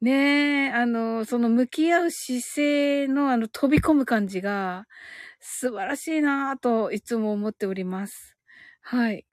[0.00, 4.86] ねえ、あの、その向き合う姿勢のあの飛び込む感じが
[5.40, 8.36] 素晴らしいなぁといつも思っております。
[8.82, 9.24] はい。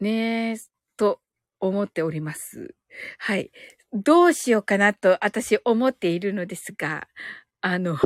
[0.00, 0.56] ねえ、
[0.96, 1.20] と
[1.60, 2.74] 思っております。
[3.18, 3.50] はい。
[3.92, 7.08] どうしようかなと私思っているのですが、
[7.60, 7.96] あの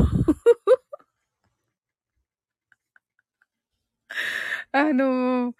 [4.78, 5.54] あのー、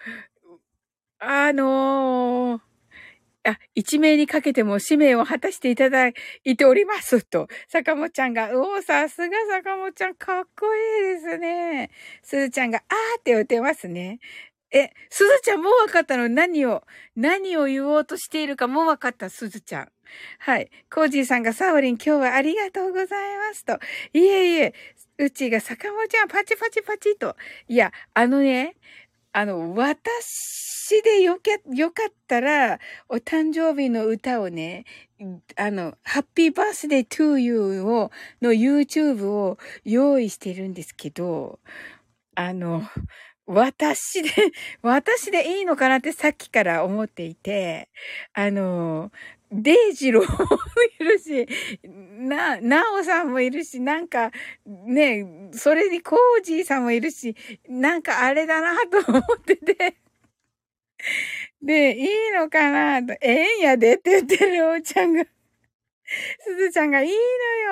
[1.20, 6.08] あのー、あ、一名にかけても使命を果たしていただ
[6.44, 11.90] いておりますと、坂本ちゃんが、おお、さすが坂本ちゃん、かっこいいですね。
[12.22, 14.18] すずちゃんが、あーって言ってますね。
[14.70, 16.28] え、すずちゃんもう分かったの？
[16.28, 16.82] 何を、
[17.14, 19.88] 何を言おうとしているかもう分かった、すずちゃん。
[20.40, 20.70] はい。
[20.92, 23.78] コージーさんが、サオリン今日はありがとうございますと。
[24.12, 24.74] いえいえ、
[25.18, 27.36] うちが坂本ちゃんパチパチパチと。
[27.68, 28.76] いや、あのね、
[29.38, 32.80] あの、私でよけ、よかったら、
[33.10, 34.86] お誕生日の歌をね、
[35.56, 38.10] あの、ハッピーバースデートゥーユーを、
[38.40, 41.60] の YouTube を用意してるんですけど、
[42.34, 42.82] あの、
[43.46, 44.30] 私で、
[44.82, 47.90] 私でいいのかなってさっきから思っていて、
[48.32, 49.12] あの、
[49.52, 50.58] デイジローも
[51.00, 51.46] いるし、
[52.18, 54.32] な、なおさんもいるし、なんか、
[54.66, 57.36] ね、それにコージーさんもいるし、
[57.68, 59.96] なんかあれだなと思ってて。
[61.62, 65.24] で、いいのかなと、ええんやでって言ってるおちゃんが。
[66.40, 67.14] すずちゃんがいいの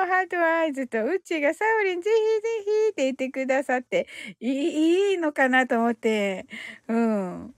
[0.01, 4.09] よ、ハートアイズと、うちがサウリンぜひぜひって言ってくださって、
[4.41, 6.47] いい、いいのかなと思って、
[6.89, 7.55] うん。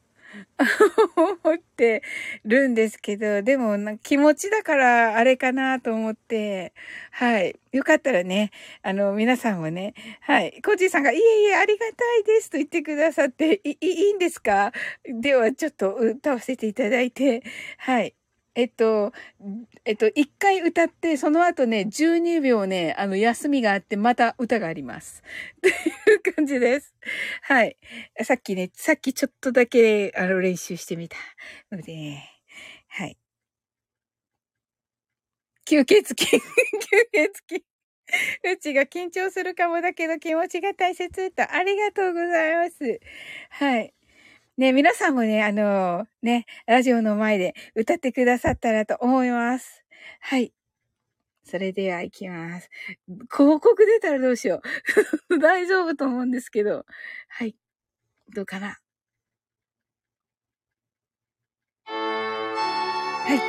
[1.16, 2.02] 思って
[2.44, 6.72] るんですけど、でも気持ちだからあれかなと思って、
[7.10, 7.56] はい。
[7.72, 8.50] よかったらね、
[8.82, 10.60] あの、皆さんもね、はい。
[10.64, 14.72] コージーさんが、いえいえ、ありがたいですと言ってくださって、い、いいんですか？
[15.04, 17.42] では、ちょっと歌わせていただいて、
[17.78, 18.14] はい。
[18.56, 19.12] えっと、
[19.84, 25.22] えっと、一回歌って、その後ね、12秒ね、あの、休みがあって、また歌があります。
[25.62, 25.72] とい
[26.32, 26.94] う感じです。
[27.42, 27.76] はい。
[28.24, 31.18] さっきね、さっきちょっとだけ、あの、練習してみた
[31.70, 32.30] ので、ね、
[32.88, 33.16] はい。
[35.66, 36.40] 吸血鬼、
[36.80, 37.64] 吸血鬼。
[38.52, 43.00] うちが緊張するかもだけど気持ちが大切と、ありがとうございます。
[43.50, 43.92] はい。
[44.56, 49.84] ね、皆さんもね、あのね、ラジオの前で歌ってくださったらと思います。
[50.20, 50.52] はい。
[51.44, 52.70] それでは行きます。
[53.06, 54.62] 広告出たらどうしよ
[55.30, 55.38] う。
[55.38, 56.86] 大丈夫と思うんですけど。
[57.28, 57.54] はい。
[58.34, 58.78] どうかな。
[61.84, 63.40] はい。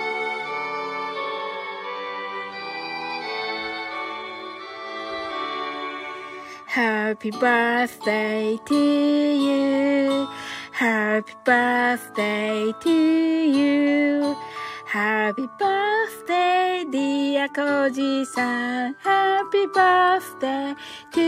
[6.68, 10.28] Happy birthday to you.
[10.78, 14.36] Happy birthday to you.
[14.86, 18.94] Happy birthday, dear コジさん。
[19.02, 20.76] Happy birthday
[21.14, 21.20] to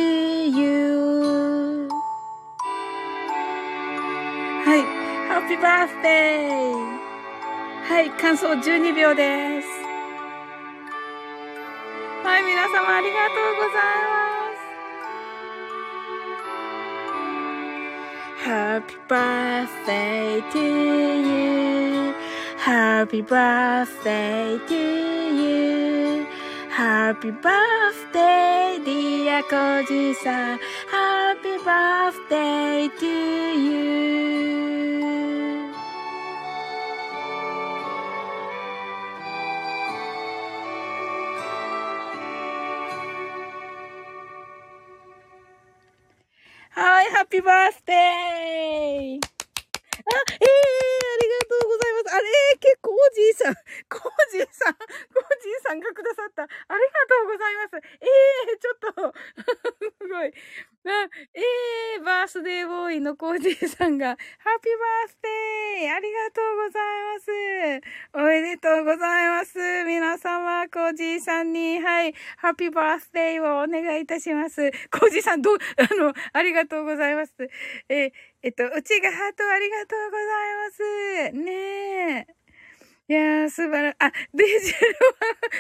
[0.55, 1.89] you.
[4.63, 4.85] はい。
[5.34, 6.69] Happy birthday!
[7.89, 8.11] はい。
[8.21, 9.67] 感想12秒です。
[12.23, 12.43] はい。
[12.43, 14.18] 皆様ありがとうございます。
[18.49, 20.59] Happy birthday to
[21.30, 22.15] you.
[22.57, 24.76] Happy birthday to
[25.41, 26.26] you.
[26.71, 30.57] Happy birthday, dear Koji-san.
[30.89, 33.13] Happy birthday to
[33.65, 35.38] you.
[46.81, 47.99] はい、 happy birthday あ、
[50.39, 50.78] ええー、
[52.19, 52.21] あ。
[52.21, 53.55] れ、結構おじいさん、
[53.89, 54.87] コージーさん、コー
[55.41, 56.43] ジーさんがくださった。
[56.43, 57.75] ありがとうございます。
[57.75, 59.13] ええー、ちょっと、
[59.97, 60.33] すごい。
[60.85, 61.41] あ、え
[61.97, 67.31] えー、バースデーボーイのコージーさんが、 happy birthday ありがとうございます。
[68.13, 69.83] おめでとうございます。
[69.85, 74.71] 皆様、コージーさんに、はい、 happy birthday をお願いいたします。
[74.89, 77.33] コージーさん、どう、 あの、ありがとうございます。
[77.89, 81.37] えー、えっと、うちがハートありがとうございます。
[81.37, 82.39] ねえ。
[83.09, 84.93] いやー、素晴ら、あ、デイジロは、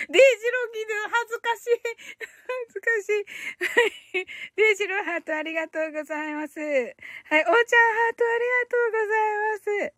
[0.07, 1.81] デイジロギで恥ずかしい。
[2.47, 3.25] 恥ずかしい。
[3.65, 4.27] はい。
[4.55, 6.59] デイジロハートありがとうございます。
[6.59, 6.69] はい。
[6.69, 9.93] おーちゃんハートありがとうございます。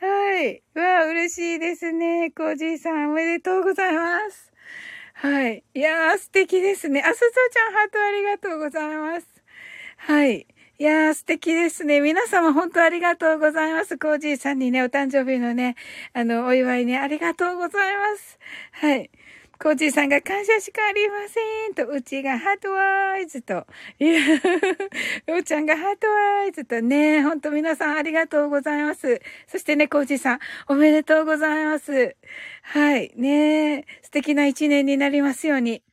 [0.00, 0.62] はい。
[0.74, 2.30] わあ、嬉しいですね。
[2.30, 4.50] コージーさん、おめでとうございます。
[5.12, 5.62] はい。
[5.74, 7.02] いやー、素敵ですね。
[7.02, 9.26] あ、すずちゃんハートありがとうございます。
[9.98, 10.46] はい。
[10.76, 12.00] いやー、素敵ですね。
[12.00, 13.96] 皆様本当ありがとうございます。
[13.96, 15.76] コージーさんにね、お誕生日のね、
[16.12, 18.40] あの、お祝いね、ありがとうございます。
[18.72, 19.08] はい。
[19.62, 23.68] コージーさんが感謝しかありませんと、うちがハートワイズと、
[24.00, 24.18] いや、
[25.28, 29.20] うーちゃんがハートワイズとね、ほんと皆さんありがとうございます。
[29.46, 32.16] そしてね、コージーさん、おめでとうございます。
[32.62, 33.12] はい。
[33.14, 35.84] ね素敵な一年になりますように。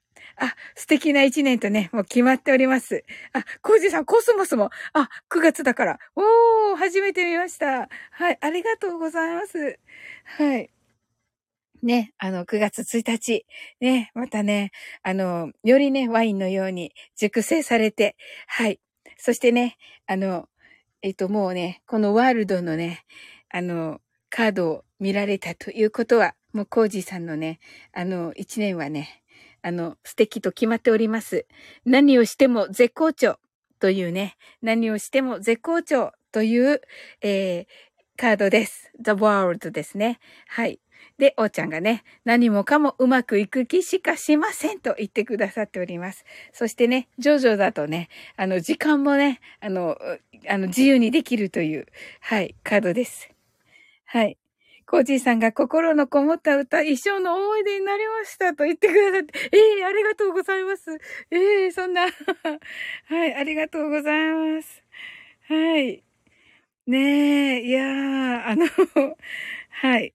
[0.41, 3.05] あ、素敵な一年とね、もう決まっております。
[3.31, 5.99] あ、コージさん、コスモスも、あ、9月だから。
[6.15, 7.89] おー、初めて見ました。
[8.09, 9.79] はい、ありがとうございます。
[10.25, 10.71] はい。
[11.83, 13.45] ね、あの、9月1日、
[13.79, 14.71] ね、またね、
[15.03, 18.15] あの、よりね、ワインのように熟成されて、
[18.47, 18.79] はい。
[19.17, 19.77] そしてね、
[20.07, 20.47] あの、
[21.03, 23.03] えっと、もうね、このワールドのね、
[23.49, 24.01] あの、
[24.31, 27.59] カードを見られたということは、もうコージーさんのね、
[27.93, 29.20] あの、一年はね、
[29.61, 31.45] あの、素敵と決まっております。
[31.85, 33.39] 何をしても絶好調
[33.79, 36.81] というね、何をしても絶好調という、
[37.21, 37.65] えー、
[38.17, 38.91] カードです。
[38.99, 40.19] The World ですね。
[40.47, 40.79] はい。
[41.17, 46.25] で、おーちゃんがね、何もかもうまくいく気しかしませんと言ってくださっております。
[46.53, 49.97] そしてね、ジョジョだとね、あの、時間もね、あの、
[50.47, 51.87] あの、自由にできるという、
[52.21, 53.29] はい、カードです。
[54.05, 54.37] はい。
[54.91, 60.91] コージーさんが心のこもった歌、一生の思い出になりましたと言ってくださって、え えー、ありがとうございます。
[61.31, 62.01] え えー、そんな
[63.07, 64.83] はい、ありがとうございます。
[65.47, 66.03] はい。
[66.87, 68.65] ねえ、いやー、あの
[69.69, 70.13] はい。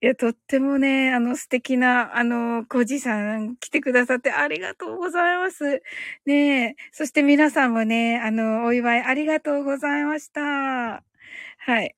[0.00, 5.82] いや、とってもね、あの素敵な、あの、コージさん来てくださってありがとうございます。
[6.24, 11.04] ねえ、そして皆さんもね、あの、お祝いありがとうございました。
[11.58, 11.94] はい。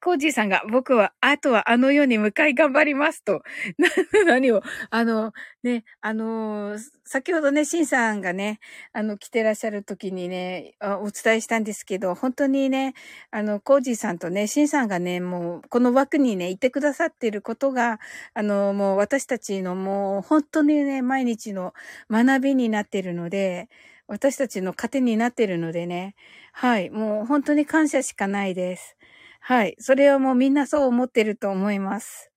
[0.00, 3.42] コージーさんが、僕は、あとはあの世に向かい頑張りますと。
[4.26, 8.60] 何を、あの、ね、あの先ほどね、シンさんがね、
[8.92, 12.94] あの、来てらっしゃる時にね、お伝えしたんですけど、本当にね、
[13.30, 17.98] あの、コージーさんとね、シンさんがね、もう、この枠にね、いてくださっていることが、
[18.34, 21.74] あの、もう私たちのもう、本当にね、毎日の
[22.10, 23.68] 学びになっているので、
[24.06, 26.14] 私たちの糧になっているのでね、
[26.52, 28.97] はい、もう本当に感謝しかないです。
[29.40, 29.76] はい。
[29.78, 32.30] それはもうみんなそう思ってると思います。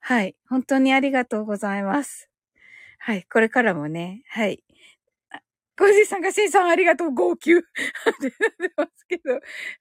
[0.00, 0.36] はい。
[0.48, 2.28] 本当にありがとうございます。
[2.98, 3.24] はい。
[3.32, 4.62] これからもね、はい。
[5.78, 7.52] コージーさんがシンさんありがとう、号泣。
[7.58, 7.62] って
[8.40, 9.34] なってますけど。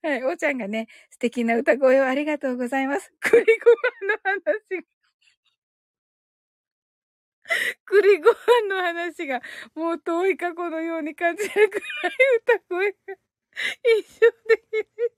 [0.04, 0.24] はい。
[0.26, 3.14] おーちゃんがね、素敵な歌声をありがとうございます。
[3.22, 4.88] 栗ご飯の話が。
[7.86, 9.42] 栗ご飯の話が、
[9.76, 12.98] もう遠い過去のように感じるくらい歌声が
[13.98, 15.15] 印象的で。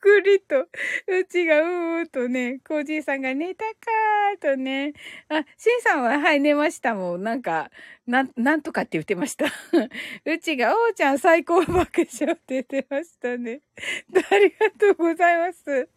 [0.00, 0.66] くりと、う
[1.28, 4.92] ちがうーとね、コージーさんが寝たかーとね。
[5.28, 7.22] あ、シンさんは、はい、寝ましたもん。
[7.22, 7.70] なんか、
[8.06, 9.46] なん、なんとかって言ってました。
[10.24, 13.60] うちが、おーちゃん最高爆笑って言ってましたね。
[14.30, 15.88] ありがとうございます。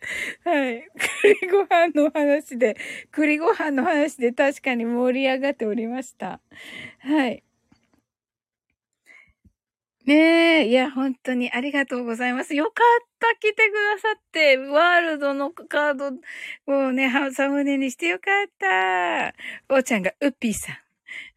[0.43, 0.87] はい。
[1.21, 2.77] 栗ご飯の話で、
[3.11, 6.39] 栗ご飯の話で確かに盛り上がっておりました。
[6.99, 7.43] はい。
[10.05, 12.53] ねえ、いや、本当にありがとうございます。
[12.55, 16.11] よかった、来てくださって、ワールドのカード
[16.67, 19.33] をね、サムネにしてよかった。
[19.73, 20.75] おーちゃんが、ウッピーさん。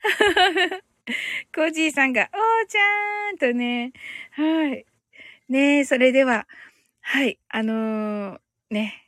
[1.54, 3.92] コージーさんが、おーちゃんとね、
[4.32, 4.84] はい。
[5.48, 6.48] ねえ、それでは、
[7.02, 8.40] はい、あのー、
[8.70, 9.06] ね、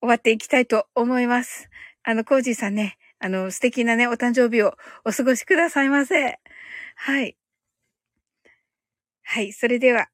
[0.00, 1.70] 終わっていきたいと思います。
[2.02, 6.40] あの、コージーさんね、あの、素敵なね、お誕生日をお過ごしくださいませ。
[6.96, 7.36] はい。
[9.32, 9.52] はい。
[9.52, 10.08] それでは、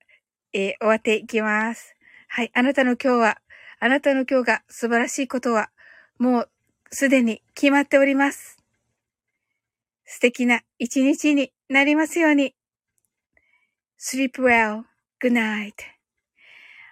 [0.52, 1.97] えー、終わっていきます。
[2.28, 2.51] はい。
[2.52, 3.38] あなたの今日は、
[3.80, 5.70] あなたの今日が素晴らしいことは、
[6.18, 6.51] もう
[6.90, 8.59] すでに決まっております。
[10.05, 12.55] 素敵な一日になりますように。
[13.98, 14.82] sleep well.
[15.18, 15.72] good night.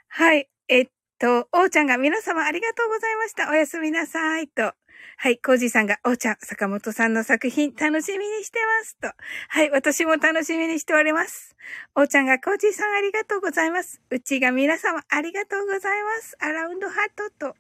[0.09, 0.49] はい。
[0.69, 0.89] えっ
[1.19, 3.51] と、おーちゃんが皆様ありがとうございました。
[3.51, 4.49] おやすみなさい。
[4.49, 4.73] と。
[5.17, 8.97] はい、コージーさんが、おーちゃん、坂本さんの作品楽しみにしてます。
[8.99, 9.09] と。
[9.49, 11.57] はい、私も楽しみにしております。
[11.95, 14.01] おーちゃんが、コージーさんありがとうございます。
[14.11, 16.37] うちが皆様ありがとうございます。
[16.41, 17.57] アラウンドハットと。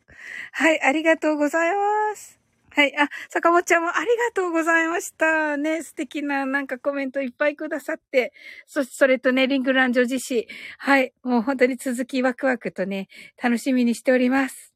[0.52, 2.44] はい、ありがとうございます。
[2.74, 2.92] はい。
[2.98, 5.56] あ、坂本ちゃんもありがとうございました。
[5.56, 8.32] ね、素敵ななんかコメントいっぱいくださって。
[8.66, 10.48] そして、それとね、リングラン女子誌。
[10.78, 11.12] はい。
[11.22, 13.06] もう本当に続きワクワクとね、
[13.40, 14.73] 楽しみにしております。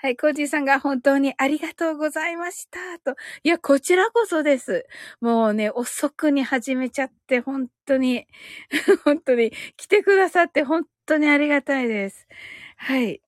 [0.00, 2.78] はい、コージーさんが本当にありがとうございました。
[3.00, 3.16] と。
[3.42, 4.86] いや、こちらこそです。
[5.20, 8.26] もうね、遅くに始めちゃって、本当に、
[9.04, 12.28] 本当に来てくださって本当にありがたいです。
[12.76, 13.20] はい。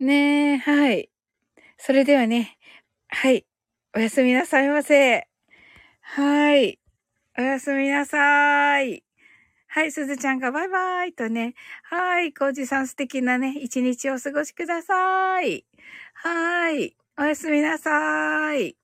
[0.00, 1.10] ねえ、はい。
[1.78, 2.58] それではね、
[3.08, 3.46] はい。
[3.96, 5.28] おやすみなさいませ。
[6.02, 6.80] はい。
[7.38, 9.04] おやすみなさーい。
[9.74, 11.54] はい、すずちゃんがバイバイとね。
[11.82, 15.66] はい、コージさん素敵なね、一日をお過ごしください。
[16.14, 16.96] はい。
[17.18, 18.76] おやすみなさい。